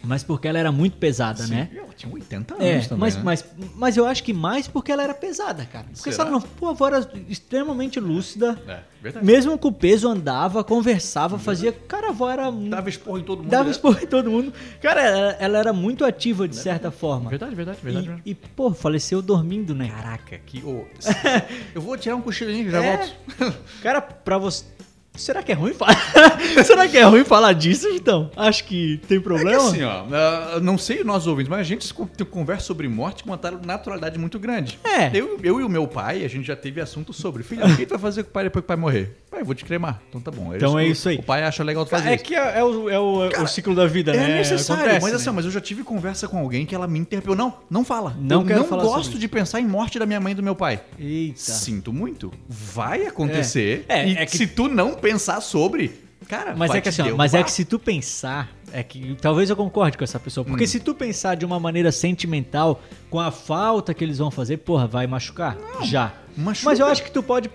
Mas 0.06 0.24
porque 0.24 0.48
ela 0.48 0.60
era 0.60 0.72
muito 0.72 0.98
pesada, 0.98 1.46
né? 1.48 1.70
Sim, 1.72 1.80
Ela 1.80 1.88
tinha 1.96 2.14
80 2.14 2.54
anos 2.56 2.66
É, 2.66 2.80
também, 2.82 3.00
mas, 3.00 3.16
né? 3.16 3.22
mas, 3.24 3.46
mas 3.76 3.98
eu 3.98 4.06
acho 4.06 4.24
que 4.24 4.34
mais 4.34 4.68
porque 4.68 4.92
ela 4.92 5.04
era 5.04 5.14
pesada, 5.14 5.66
cara. 5.66 5.86
Porque 5.86 5.98
se 6.12 6.12
Será? 6.16 6.30
ela 6.30 6.40
não. 6.62 6.70
Avó 6.70 6.88
era 6.88 7.10
extremamente 7.30 8.00
lúcida. 8.00 8.60
É, 8.68 8.80
verdade. 9.02 9.26
Mesmo 9.26 9.58
com 9.58 9.68
o 9.70 9.72
peso, 9.74 10.08
andava, 10.10 10.64
conversava, 10.64 11.38
fazia. 11.40 11.72
Cara, 11.72 12.08
a 12.08 12.10
avó 12.10 12.30
era. 12.30 12.52
Dava 12.52 12.90
esporro 12.90 13.20
em 13.20 13.24
todo 13.24 13.40
mundo. 13.40 13.50
Dava 13.50 13.66
né? 13.66 13.72
expor 13.72 14.00
em 14.02 14.08
todo 14.08 14.30
mundo. 14.30 14.54
Cara, 14.82 15.02
ela, 15.02 15.32
ela 15.40 15.58
era 15.60 15.74
muito 15.74 16.04
ativa 16.06 16.48
de 16.48 16.56
certa 16.56 16.92
forma. 16.92 17.30
Verdade, 17.30 17.56
verdade, 17.56 17.80
verdade. 17.82 18.22
E, 18.26 18.32
e, 18.32 18.36
pô, 18.36 18.72
faleceu 18.74 19.22
dormindo, 19.22 19.74
né? 19.74 19.88
Caraca, 19.90 20.38
que. 20.46 20.64
ô, 20.64 20.86
eu 21.74 21.82
vou 21.82 21.98
tirar 21.98 22.16
um 22.16 22.22
cochilinho, 22.22 22.70
já 22.72 22.84
É. 22.84 22.98
volto. 22.98 23.16
Cara, 23.82 24.02
pra 24.02 24.38
você. 24.38 24.66
Será 25.18 25.42
que 25.44 25.52
é 25.52 25.56
ruim 25.56 25.74
falar? 25.74 25.96
Será 26.66 26.88
que 26.88 26.98
é 26.98 27.04
ruim 27.04 27.24
falar 27.24 27.54
disso, 27.54 27.88
então? 27.90 28.30
Acho 28.36 28.64
que 28.66 29.00
tem 29.08 29.18
É 29.18 29.20
que 29.20 29.24
problema. 29.26 29.64
assim, 29.68 29.84
ó, 29.84 30.04
ah, 30.12 30.60
não 30.62 30.78
sei 30.78 31.04
nós 31.04 31.26
ouvintes, 31.28 31.50
mas 31.50 31.60
a 31.60 31.64
gente 31.64 31.94
co- 31.94 32.08
conversa 32.30 32.66
sobre 32.66 32.88
morte 32.88 33.24
com 33.24 33.30
uma 33.32 33.40
naturalidade 33.66 34.18
muito 34.20 34.38
grande. 34.40 34.80
É. 34.84 35.10
Eu, 35.14 35.40
eu 35.44 35.60
e 35.60 35.64
o 35.64 35.70
meu 35.70 35.88
pai, 35.88 36.24
a 36.26 36.28
gente 36.28 36.46
já 36.48 36.56
teve 36.56 36.82
assunto 36.82 37.14
sobre. 37.14 37.44
Filho, 37.44 37.66
o 37.66 37.76
que 37.76 37.86
tu 37.86 37.92
vai 37.92 38.00
fazer 38.00 38.24
com 38.24 38.30
o 38.30 38.34
pai 38.34 38.44
depois 38.46 38.62
que 38.62 38.66
o 38.66 38.68
pai 38.68 38.78
morrer? 38.78 39.18
Pai, 39.36 39.42
eu 39.42 39.46
vou 39.46 39.54
te 39.56 39.66
cremar. 39.66 40.02
Então 40.08 40.22
tá 40.22 40.32
bom. 40.32 40.56
Então 40.56 40.80
é 40.80 40.88
isso 40.88 41.10
aí. 41.10 41.18
O 41.18 41.24
pai 41.24 41.44
acha 41.44 41.62
legal 41.62 41.84
tu 41.86 41.90
fazer 41.90 42.08
é 42.10 42.16
isso. 42.16 42.24
que 42.24 42.34
é, 42.34 42.60
é 42.60 42.64
o, 42.64 42.90
é 42.90 42.98
o- 42.98 43.26
é 43.32 43.42
o 43.42 43.48
ciclo 43.48 43.76
da 43.76 43.86
vida, 43.86 44.14
É 44.14 44.18
né? 44.18 44.38
necessário, 44.38 44.84
Acontece, 44.84 45.04
mas 45.06 45.14
assim, 45.14 45.26
né? 45.26 45.32
mas 45.36 45.46
eu 45.46 45.52
já 45.52 45.60
tive 45.60 45.84
conversa 45.84 46.26
com 46.28 46.38
alguém 46.40 46.66
que 46.66 46.74
ela 46.74 46.88
me 46.88 46.98
interrompeu. 47.00 47.36
Não, 47.36 47.54
não 47.70 47.84
fala. 47.84 48.16
Não 48.18 48.42
eu 48.42 48.48
quero 48.48 48.60
não 48.62 48.68
falar 48.68 48.84
gosto 48.84 49.20
de 49.20 49.28
pensar 49.28 49.60
em 49.60 49.68
morte 49.68 50.00
da 50.00 50.06
minha 50.06 50.22
mãe 50.22 50.32
e 50.32 50.36
do 50.36 50.42
meu 50.44 50.56
pai. 50.56 50.80
Eita. 50.98 51.38
Sinto 51.38 51.92
muito. 51.92 52.32
Vai 52.48 53.06
acontecer. 53.06 53.84
É, 53.90 54.08
e 54.08 54.16
é 54.18 54.26
que- 54.26 54.38
se 54.38 54.48
tu 54.48 54.70
não 54.70 54.94
pensar 54.94 55.42
sobre, 55.42 56.00
cara, 56.30 56.56
Mas 56.56 56.74
é 56.74 56.80
que 56.80 56.88
assim, 56.88 57.02
ó, 57.12 57.16
mas 57.18 57.34
é 57.34 57.44
que 57.44 57.52
se 57.52 57.66
tu 57.66 57.78
pensar, 57.78 58.50
é 58.78 58.84
que 58.84 59.16
talvez 59.22 59.50
eu 59.50 59.56
concorde 59.56 59.98
com 59.98 60.04
essa 60.04 60.20
pessoa, 60.20 60.44
porque 60.44 60.66
Hum. 60.66 60.68
se 60.68 60.80
tu 60.80 60.94
pensar 60.94 61.36
de 61.36 61.46
uma 61.46 61.60
maneira 61.60 61.92
sentimental, 61.92 62.82
com 63.10 63.20
a 63.20 63.32
falta 63.32 63.94
que 63.94 64.04
eles 64.04 64.18
vão 64.18 64.30
fazer, 64.30 64.58
porra, 64.58 64.86
vai 64.86 65.08
machucar? 65.08 65.58
Já. 65.84 66.14
machuca. 66.38 66.70
Mas 66.70 66.80
eu 66.82 66.86
acho 66.88 67.02
que 67.02 67.10
tu 67.12 67.24
pode, 67.24 67.50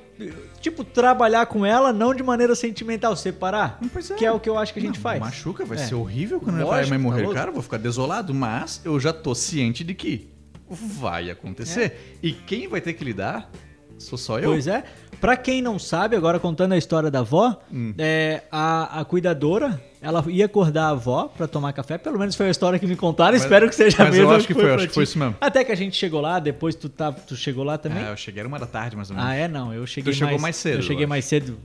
tipo, 0.62 0.82
trabalhar 0.82 1.44
com 1.44 1.66
ela 1.66 1.92
não 1.92 2.14
de 2.14 2.22
maneira 2.22 2.54
sentimental, 2.54 3.14
separar. 3.14 3.78
É. 4.10 4.14
Que 4.14 4.24
é 4.24 4.32
o 4.32 4.40
que 4.40 4.48
eu 4.48 4.56
acho 4.56 4.72
que 4.72 4.78
a 4.78 4.82
gente 4.82 4.94
Não, 4.96 5.02
faz. 5.02 5.20
Machuca, 5.20 5.66
vai 5.66 5.76
É. 5.76 5.80
ser 5.86 5.94
horrível 5.96 6.40
quando 6.40 6.56
Lógico, 6.62 6.86
e 6.86 6.90
mãe 6.90 6.98
tá 6.98 7.02
morrer. 7.02 7.22
louco. 7.24 7.34
cara, 7.36 7.50
eu 7.50 7.54
vou 7.54 7.62
ficar 7.62 7.76
desolado, 7.76 8.32
mas 8.32 8.80
eu 8.82 8.98
já 8.98 9.12
tô 9.12 9.34
ciente 9.34 9.84
de 9.84 9.92
que 9.92 10.30
vai 10.70 11.30
acontecer. 11.30 12.16
E 12.22 12.32
quem 12.32 12.66
vai 12.68 12.80
ter 12.80 12.94
que 12.94 13.04
lidar 13.04 13.50
sou 13.98 14.16
só 14.16 14.38
eu. 14.38 14.52
Pois 14.52 14.66
é. 14.66 14.84
Pra 15.20 15.36
quem 15.36 15.60
não 15.60 15.78
sabe, 15.78 16.16
agora 16.16 16.38
contando 16.40 16.72
a 16.72 16.78
história 16.78 17.10
da 17.10 17.18
avó, 17.20 17.60
Hum. 17.72 17.92
é, 17.98 18.42
a, 18.50 19.00
a 19.00 19.04
cuidadora, 19.04 19.78
ela 20.00 20.24
ia 20.28 20.46
acordar 20.46 20.84
a 20.84 20.90
avó 20.90 21.24
pra 21.36 21.46
tomar 21.46 21.72
café. 21.74 21.98
Pelo 21.98 22.18
menos 22.18 22.34
foi 22.34 22.46
a 22.46 22.50
história 22.50 22.78
que 22.78 22.86
me 22.86 22.96
contaram. 22.96 23.32
Mas- 23.32 23.42
Espero 23.42 23.68
que 23.68 23.74
seja 23.74 24.02
a 24.02 24.06
mas 24.06 24.16
eu 24.16 24.30
acho 24.30 24.46
que 24.46 24.54
foi, 24.54 24.72
acho 24.74 24.88
que 24.88 24.94
foi 24.94 25.04
isso 25.04 25.18
mesmo. 25.18 25.34
Até 25.40 25.62
que 25.62 25.70
a 25.70 25.74
gente 25.74 25.94
chegou 25.96 26.20
lá, 26.22 26.38
depois 26.38 26.74
tu, 26.74 26.88
tá, 26.88 27.12
tu 27.12 27.36
chegou 27.36 27.62
lá 27.64 27.76
também. 27.76 28.02
Ah, 28.04 28.10
eu 28.10 28.16
cheguei 28.16 28.42
uma 28.44 28.58
da 28.58 28.66
tarde, 28.66 28.96
mais 28.96 29.10
ou 29.10 29.16
menos. 29.16 29.30
Ah, 29.30 29.34
é? 29.34 29.46
Não, 29.46 29.74
eu 29.74 29.86
cheguei 29.86 30.12
Tu 30.12 30.16
chegou 30.16 30.38
mais 30.38 30.56
cedo, 30.56 30.78
Eu 30.78 30.82
cheguei 30.82 31.04
eu 31.04 31.08
mais 31.08 31.24
cedo. 31.26 31.58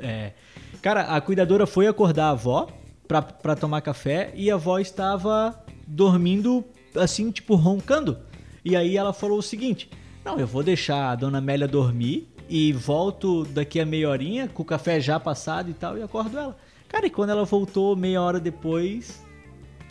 É. 0.00 0.32
Cara, 0.80 1.02
a 1.02 1.20
cuidadora 1.20 1.66
foi 1.66 1.86
acordar 1.86 2.26
a 2.28 2.30
avó 2.30 2.66
pra, 3.06 3.20
pra 3.20 3.54
tomar 3.54 3.82
café 3.82 4.32
e 4.34 4.50
a 4.50 4.54
avó 4.54 4.78
estava 4.78 5.54
dormindo, 5.86 6.64
assim, 6.96 7.30
tipo, 7.30 7.54
roncando. 7.56 8.18
E 8.64 8.74
aí 8.74 8.96
ela 8.96 9.12
falou 9.12 9.38
o 9.38 9.42
seguinte: 9.42 9.90
Não, 10.24 10.38
eu 10.38 10.46
vou 10.46 10.62
deixar 10.62 11.10
a 11.10 11.14
dona 11.14 11.38
Amélia 11.38 11.68
dormir 11.68 12.31
e 12.54 12.70
volto 12.70 13.44
daqui 13.44 13.80
a 13.80 13.86
meia 13.86 14.10
horinha, 14.10 14.46
com 14.46 14.62
o 14.62 14.66
café 14.66 15.00
já 15.00 15.18
passado 15.18 15.70
e 15.70 15.72
tal, 15.72 15.96
e 15.96 16.02
acordo 16.02 16.36
ela. 16.38 16.54
Cara, 16.86 17.06
e 17.06 17.10
quando 17.10 17.30
ela 17.30 17.46
voltou 17.46 17.96
meia 17.96 18.20
hora 18.20 18.38
depois, 18.38 19.22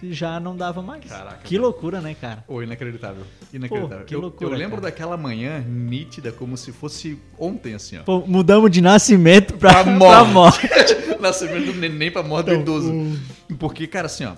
já 0.04 0.40
não 0.40 0.56
dava 0.56 0.80
mais. 0.84 1.04
Caraca, 1.06 1.40
que 1.44 1.58
loucura, 1.58 2.00
né, 2.02 2.16
cara? 2.20 2.44
Ô, 2.48 2.62
inacreditável. 2.62 3.24
Inacreditável. 3.52 4.06
que 4.06 4.14
Eu- 4.14 4.22
loucura, 4.22 4.52
eu, 4.52 4.58
lembro 4.58 4.76
cara. 4.78 4.92
daquela 4.92 5.18
manhã 5.18 5.60
nítida, 5.68 6.32
como 6.32 6.56
se 6.56 6.72
fosse 6.72 7.18
ontem, 7.40 7.74
assim, 7.74 7.98
ó. 7.98 8.04
Pô, 8.04 8.20
mudamos 8.28 8.70
de 8.70 8.80
nascimento 8.80 9.56
pra, 9.58 9.74
Pra 9.74 9.84
pra 9.98 10.24
morte. 10.24 10.32
morte. 10.32 10.68
Nascimento 11.20 11.66
do 11.74 11.80
neném 11.80 12.12
pra 12.12 12.22
morte 12.22 12.46
do 12.48 12.52
Então, 12.54 12.62
idoso. 12.78 12.92
o- 12.94 13.56
Porque, 13.58 13.88
cara, 13.88 14.06
assim, 14.06 14.26
ó. 14.26 14.36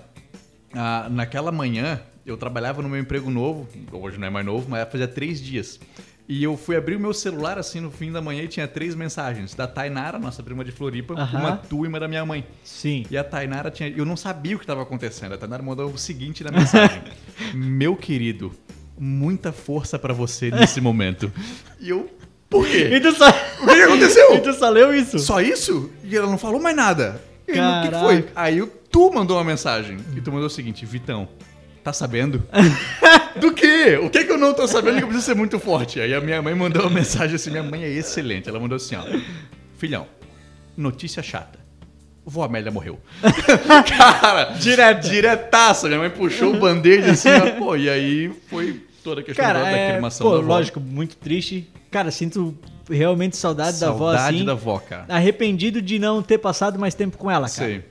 naquela 1.10 1.52
manhã, 1.52 2.00
eu 2.26 2.36
trabalhava 2.38 2.80
no 2.82 2.88
meu 2.88 2.98
emprego 3.00 3.30
novo. 3.30 3.68
Hoje 3.92 4.18
não 4.18 4.26
é 4.26 4.30
mais 4.30 4.44
novo, 4.46 4.66
mas 4.68 4.88
fazia 4.90 5.08
três 5.08 5.40
dias. 5.42 5.78
E 6.26 6.42
eu 6.42 6.56
fui 6.56 6.74
abrir 6.74 6.96
o 6.96 7.00
meu 7.00 7.12
celular, 7.12 7.58
assim, 7.58 7.80
no 7.80 7.90
fim 7.90 8.10
da 8.10 8.22
manhã 8.22 8.42
e 8.42 8.48
tinha 8.48 8.66
três 8.66 8.94
mensagens. 8.94 9.54
Da 9.54 9.66
Tainara, 9.66 10.18
nossa 10.18 10.42
prima 10.42 10.64
de 10.64 10.72
Floripa, 10.72 11.12
Aham. 11.14 11.38
uma 11.38 11.56
tua 11.58 11.84
e 11.84 11.88
uma 11.88 12.00
da 12.00 12.08
minha 12.08 12.24
mãe. 12.24 12.46
Sim. 12.62 13.04
E 13.10 13.16
a 13.18 13.22
Tainara 13.22 13.70
tinha. 13.70 13.90
Eu 13.90 14.06
não 14.06 14.16
sabia 14.16 14.56
o 14.56 14.58
que 14.58 14.64
estava 14.64 14.82
acontecendo. 14.82 15.34
A 15.34 15.36
Tainara 15.38 15.62
mandou 15.62 15.90
o 15.90 15.98
seguinte 15.98 16.42
na 16.42 16.50
mensagem: 16.50 17.02
Meu 17.54 17.94
querido, 17.94 18.52
muita 18.98 19.52
força 19.52 19.98
pra 19.98 20.14
você 20.14 20.50
nesse 20.50 20.80
momento. 20.80 21.30
E 21.78 21.90
eu. 21.90 22.08
Por 22.48 22.66
E 22.68 22.70
quê? 22.88 23.00
tu 23.00 23.12
só, 23.12 23.28
O 23.28 23.66
que 23.66 23.82
aconteceu? 23.82 24.34
e 24.36 24.40
tu 24.40 24.52
só 24.54 24.70
leu 24.70 24.94
isso? 24.94 25.18
Só 25.18 25.42
isso? 25.42 25.90
E 26.04 26.16
ela 26.16 26.26
não 26.26 26.38
falou 26.38 26.60
mais 26.60 26.74
nada. 26.76 27.20
E 27.46 27.52
aí, 27.52 27.58
o 27.60 27.82
que 27.82 27.88
que, 27.94 28.00
foi? 28.00 28.28
Aí 28.34 28.66
tu 28.90 29.12
mandou 29.12 29.36
uma 29.36 29.44
mensagem. 29.44 29.98
E 30.16 30.22
tu 30.22 30.32
mandou 30.32 30.46
o 30.46 30.50
seguinte: 30.50 30.86
Vitão, 30.86 31.28
tá 31.84 31.92
sabendo? 31.92 32.42
Do 33.38 33.52
quê? 33.52 33.98
O 34.02 34.08
que 34.08 34.24
que 34.24 34.32
eu 34.32 34.38
não 34.38 34.54
tô 34.54 34.66
sabendo 34.66 34.96
que 34.98 35.04
eu 35.04 35.08
preciso 35.08 35.26
ser 35.26 35.34
muito 35.36 35.58
forte? 35.60 36.00
Aí 36.00 36.14
a 36.14 36.20
minha 36.20 36.40
mãe 36.40 36.54
mandou 36.54 36.82
uma 36.82 36.90
mensagem 36.90 37.36
assim: 37.36 37.50
Minha 37.50 37.62
mãe 37.62 37.84
é 37.84 37.88
excelente. 37.90 38.48
Ela 38.48 38.58
mandou 38.58 38.76
assim: 38.76 38.96
ó. 38.96 39.02
Filhão, 39.76 40.06
notícia 40.76 41.22
chata. 41.22 41.58
Vó 42.24 42.42
Amélia 42.44 42.70
morreu. 42.72 42.98
Cara, 43.98 44.44
Direto. 44.58 45.08
diretaça. 45.08 45.88
Minha 45.88 46.00
mãe 46.00 46.10
puxou 46.10 46.54
o 46.54 46.58
band-aid 46.58 47.10
assim, 47.10 47.28
ó, 47.28 47.50
pô, 47.58 47.76
e 47.76 47.90
aí 47.90 48.32
foi 48.48 48.80
toda 49.02 49.20
a 49.20 49.24
questão 49.24 49.44
Cara, 49.44 49.58
da, 49.58 49.64
da 49.70 49.76
é, 49.76 49.92
cremação 49.92 50.26
pô, 50.26 50.32
da 50.32 50.38
avó. 50.38 50.48
lógico, 50.56 50.80
muito 50.80 51.16
triste. 51.16 51.68
Cara, 51.90 52.10
sinto 52.10 52.56
realmente 52.90 53.36
saudade, 53.36 53.78
da 53.78 53.88
avó, 53.88 54.12
Saudade 54.14 54.36
assim. 54.36 54.44
da 54.46 54.52
avó, 54.52 54.78
cara. 54.78 55.04
Arrependido 55.08 55.82
de 55.82 55.98
não 55.98 56.22
ter 56.22 56.38
passado 56.38 56.78
mais 56.78 56.94
tempo 56.94 57.18
com 57.18 57.30
ela, 57.30 57.46
cara. 57.48 57.68
Sei. 57.68 57.84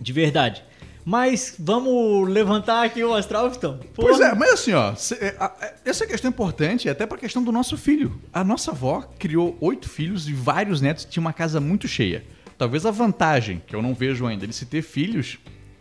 De 0.00 0.12
verdade. 0.12 0.64
Mas 1.04 1.54
vamos 1.58 2.28
levantar 2.28 2.84
aqui 2.84 3.04
o 3.04 3.12
astral. 3.14 3.50
Pois 3.94 4.16
Porra. 4.16 4.30
é, 4.30 4.34
mas 4.34 4.54
assim, 4.54 4.72
ó, 4.72 4.94
é, 5.20 5.26
é, 5.26 5.74
essa 5.84 6.06
questão 6.06 6.28
é 6.28 6.32
importante 6.32 6.88
até 6.88 7.06
pra 7.06 7.18
questão 7.18 7.42
do 7.42 7.52
nosso 7.52 7.76
filho. 7.76 8.20
A 8.32 8.42
nossa 8.42 8.70
avó 8.70 9.02
criou 9.18 9.56
oito 9.60 9.88
filhos 9.88 10.28
e 10.28 10.32
vários 10.32 10.80
netos, 10.80 11.04
tinha 11.04 11.20
uma 11.20 11.32
casa 11.32 11.60
muito 11.60 11.86
cheia. 11.86 12.24
Talvez 12.56 12.86
a 12.86 12.90
vantagem, 12.90 13.62
que 13.66 13.74
eu 13.76 13.82
não 13.82 13.92
vejo 13.94 14.26
ainda, 14.26 14.46
de 14.46 14.54
se 14.54 14.64
ter 14.64 14.80
filhos, 14.80 15.38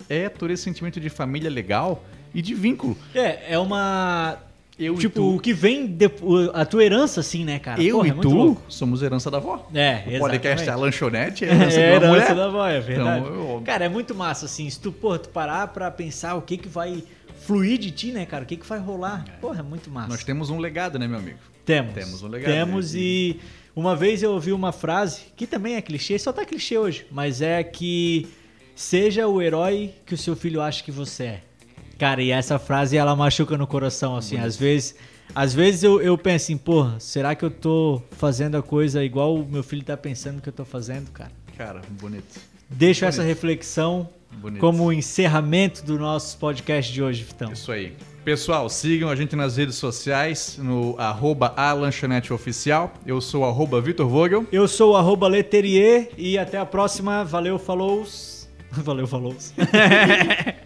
é 0.09 0.27
todo 0.27 0.51
esse 0.51 0.63
sentimento 0.63 0.99
de 0.99 1.09
família 1.09 1.49
legal 1.49 2.03
e 2.33 2.41
de 2.41 2.53
vínculo. 2.53 2.97
É, 3.13 3.53
é 3.53 3.59
uma. 3.59 4.37
Eu 4.77 4.95
tipo, 4.95 5.21
o 5.35 5.39
que 5.39 5.53
vem 5.53 5.85
de, 5.85 6.09
a 6.53 6.65
tua 6.65 6.83
herança, 6.83 7.19
assim, 7.19 7.45
né, 7.45 7.59
cara? 7.59 7.81
eu 7.81 7.97
Porra, 7.97 8.07
e 8.07 8.11
é 8.11 8.13
tu 8.15 8.29
louco. 8.29 8.63
somos 8.67 9.03
herança 9.03 9.29
da 9.29 9.37
avó. 9.37 9.67
É, 9.73 10.03
O 10.15 10.19
podcast 10.19 10.63
exatamente. 10.63 10.69
A 10.69 10.75
Lanchonete 10.75 11.45
é 11.45 11.47
É 11.49 11.51
herança 11.53 11.79
herança 11.79 12.07
mulher. 12.07 12.35
da 12.35 12.45
avó, 12.45 12.67
é 12.67 12.79
verdade. 12.79 13.19
Então, 13.25 13.33
eu- 13.55 13.61
Cara, 13.63 13.85
é 13.85 13.89
muito 13.89 14.15
massa, 14.15 14.45
assim. 14.47 14.67
Se 14.69 14.79
tu, 14.79 14.91
porra, 14.91 15.19
tu 15.19 15.29
parar 15.29 15.67
pra 15.67 15.91
pensar 15.91 16.33
o 16.35 16.41
que 16.41 16.57
que 16.57 16.67
vai 16.67 17.03
fluir 17.45 17.77
de 17.77 17.91
ti, 17.91 18.11
né, 18.11 18.25
cara? 18.25 18.43
O 18.43 18.47
que 18.47 18.57
que 18.57 18.65
vai 18.65 18.79
rolar. 18.79 19.23
Porra, 19.39 19.59
é 19.59 19.63
muito 19.63 19.91
massa. 19.91 20.07
Nós 20.09 20.23
temos 20.23 20.49
um 20.49 20.57
legado, 20.57 20.97
né, 20.97 21.07
meu 21.07 21.19
amigo? 21.19 21.37
Temos. 21.65 21.93
Temos 21.93 22.23
um 22.23 22.27
legado, 22.27 22.51
Temos 22.51 22.93
né? 22.93 22.99
e 22.99 23.39
uma 23.75 23.95
vez 23.95 24.23
eu 24.23 24.31
ouvi 24.31 24.51
uma 24.51 24.71
frase, 24.71 25.21
que 25.35 25.45
também 25.45 25.75
é 25.75 25.81
clichê, 25.81 26.17
só 26.17 26.33
tá 26.33 26.43
clichê 26.45 26.77
hoje, 26.77 27.05
mas 27.11 27.41
é 27.41 27.63
que 27.63 28.27
seja 28.75 29.27
o 29.27 29.41
herói 29.41 29.91
que 30.05 30.13
o 30.13 30.17
seu 30.17 30.35
filho 30.35 30.61
acha 30.61 30.83
que 30.83 30.91
você 30.91 31.23
é. 31.23 31.41
Cara, 32.03 32.21
e 32.21 32.31
essa 32.31 32.59
frase 32.59 32.97
ela 32.97 33.15
machuca 33.15 33.57
no 33.57 33.65
coração, 33.65 34.17
assim, 34.17 34.37
às 34.37 34.57
vezes. 34.57 34.93
Às 35.33 35.53
vezes 35.53 35.83
eu, 35.83 36.01
eu 36.01 36.17
penso 36.17 36.43
assim, 36.43 36.57
porra, 36.57 36.99
será 36.99 37.33
que 37.33 37.45
eu 37.45 37.49
tô 37.49 38.01
fazendo 38.11 38.57
a 38.57 38.61
coisa 38.61 39.01
igual 39.01 39.33
o 39.33 39.47
meu 39.49 39.63
filho 39.63 39.85
tá 39.85 39.95
pensando 39.95 40.41
que 40.41 40.49
eu 40.49 40.53
tô 40.53 40.65
fazendo, 40.65 41.09
cara? 41.11 41.31
Cara, 41.57 41.81
bonito. 41.91 42.41
Deixo 42.69 43.05
Bonito. 43.05 43.13
essa 43.13 43.23
reflexão 43.23 44.09
Bonito. 44.33 44.59
como 44.59 44.91
encerramento 44.91 45.85
do 45.85 45.97
nosso 45.97 46.37
podcast 46.37 46.91
de 46.91 47.01
hoje, 47.01 47.23
Vitão. 47.23 47.53
Isso 47.53 47.71
aí. 47.71 47.95
Pessoal, 48.25 48.69
sigam 48.69 49.07
a 49.07 49.15
gente 49.15 49.33
nas 49.33 49.55
redes 49.55 49.75
sociais, 49.75 50.59
no 50.61 50.99
arroba 50.99 51.53
a 51.55 51.71
lanchonete 51.71 52.33
oficial. 52.33 52.93
Eu 53.05 53.21
sou 53.21 53.43
o 53.43 53.45
arroba 53.45 53.79
Vitor 53.79 54.09
Vogel. 54.09 54.45
Eu 54.51 54.67
sou 54.67 54.91
o 54.91 54.97
arroba 54.97 55.29
Leterier 55.29 56.09
e 56.17 56.37
até 56.37 56.57
a 56.57 56.65
próxima. 56.65 57.23
Valeu, 57.23 57.57
falou. 57.57 58.05
Valeu, 58.69 59.07
falou. 59.07 59.33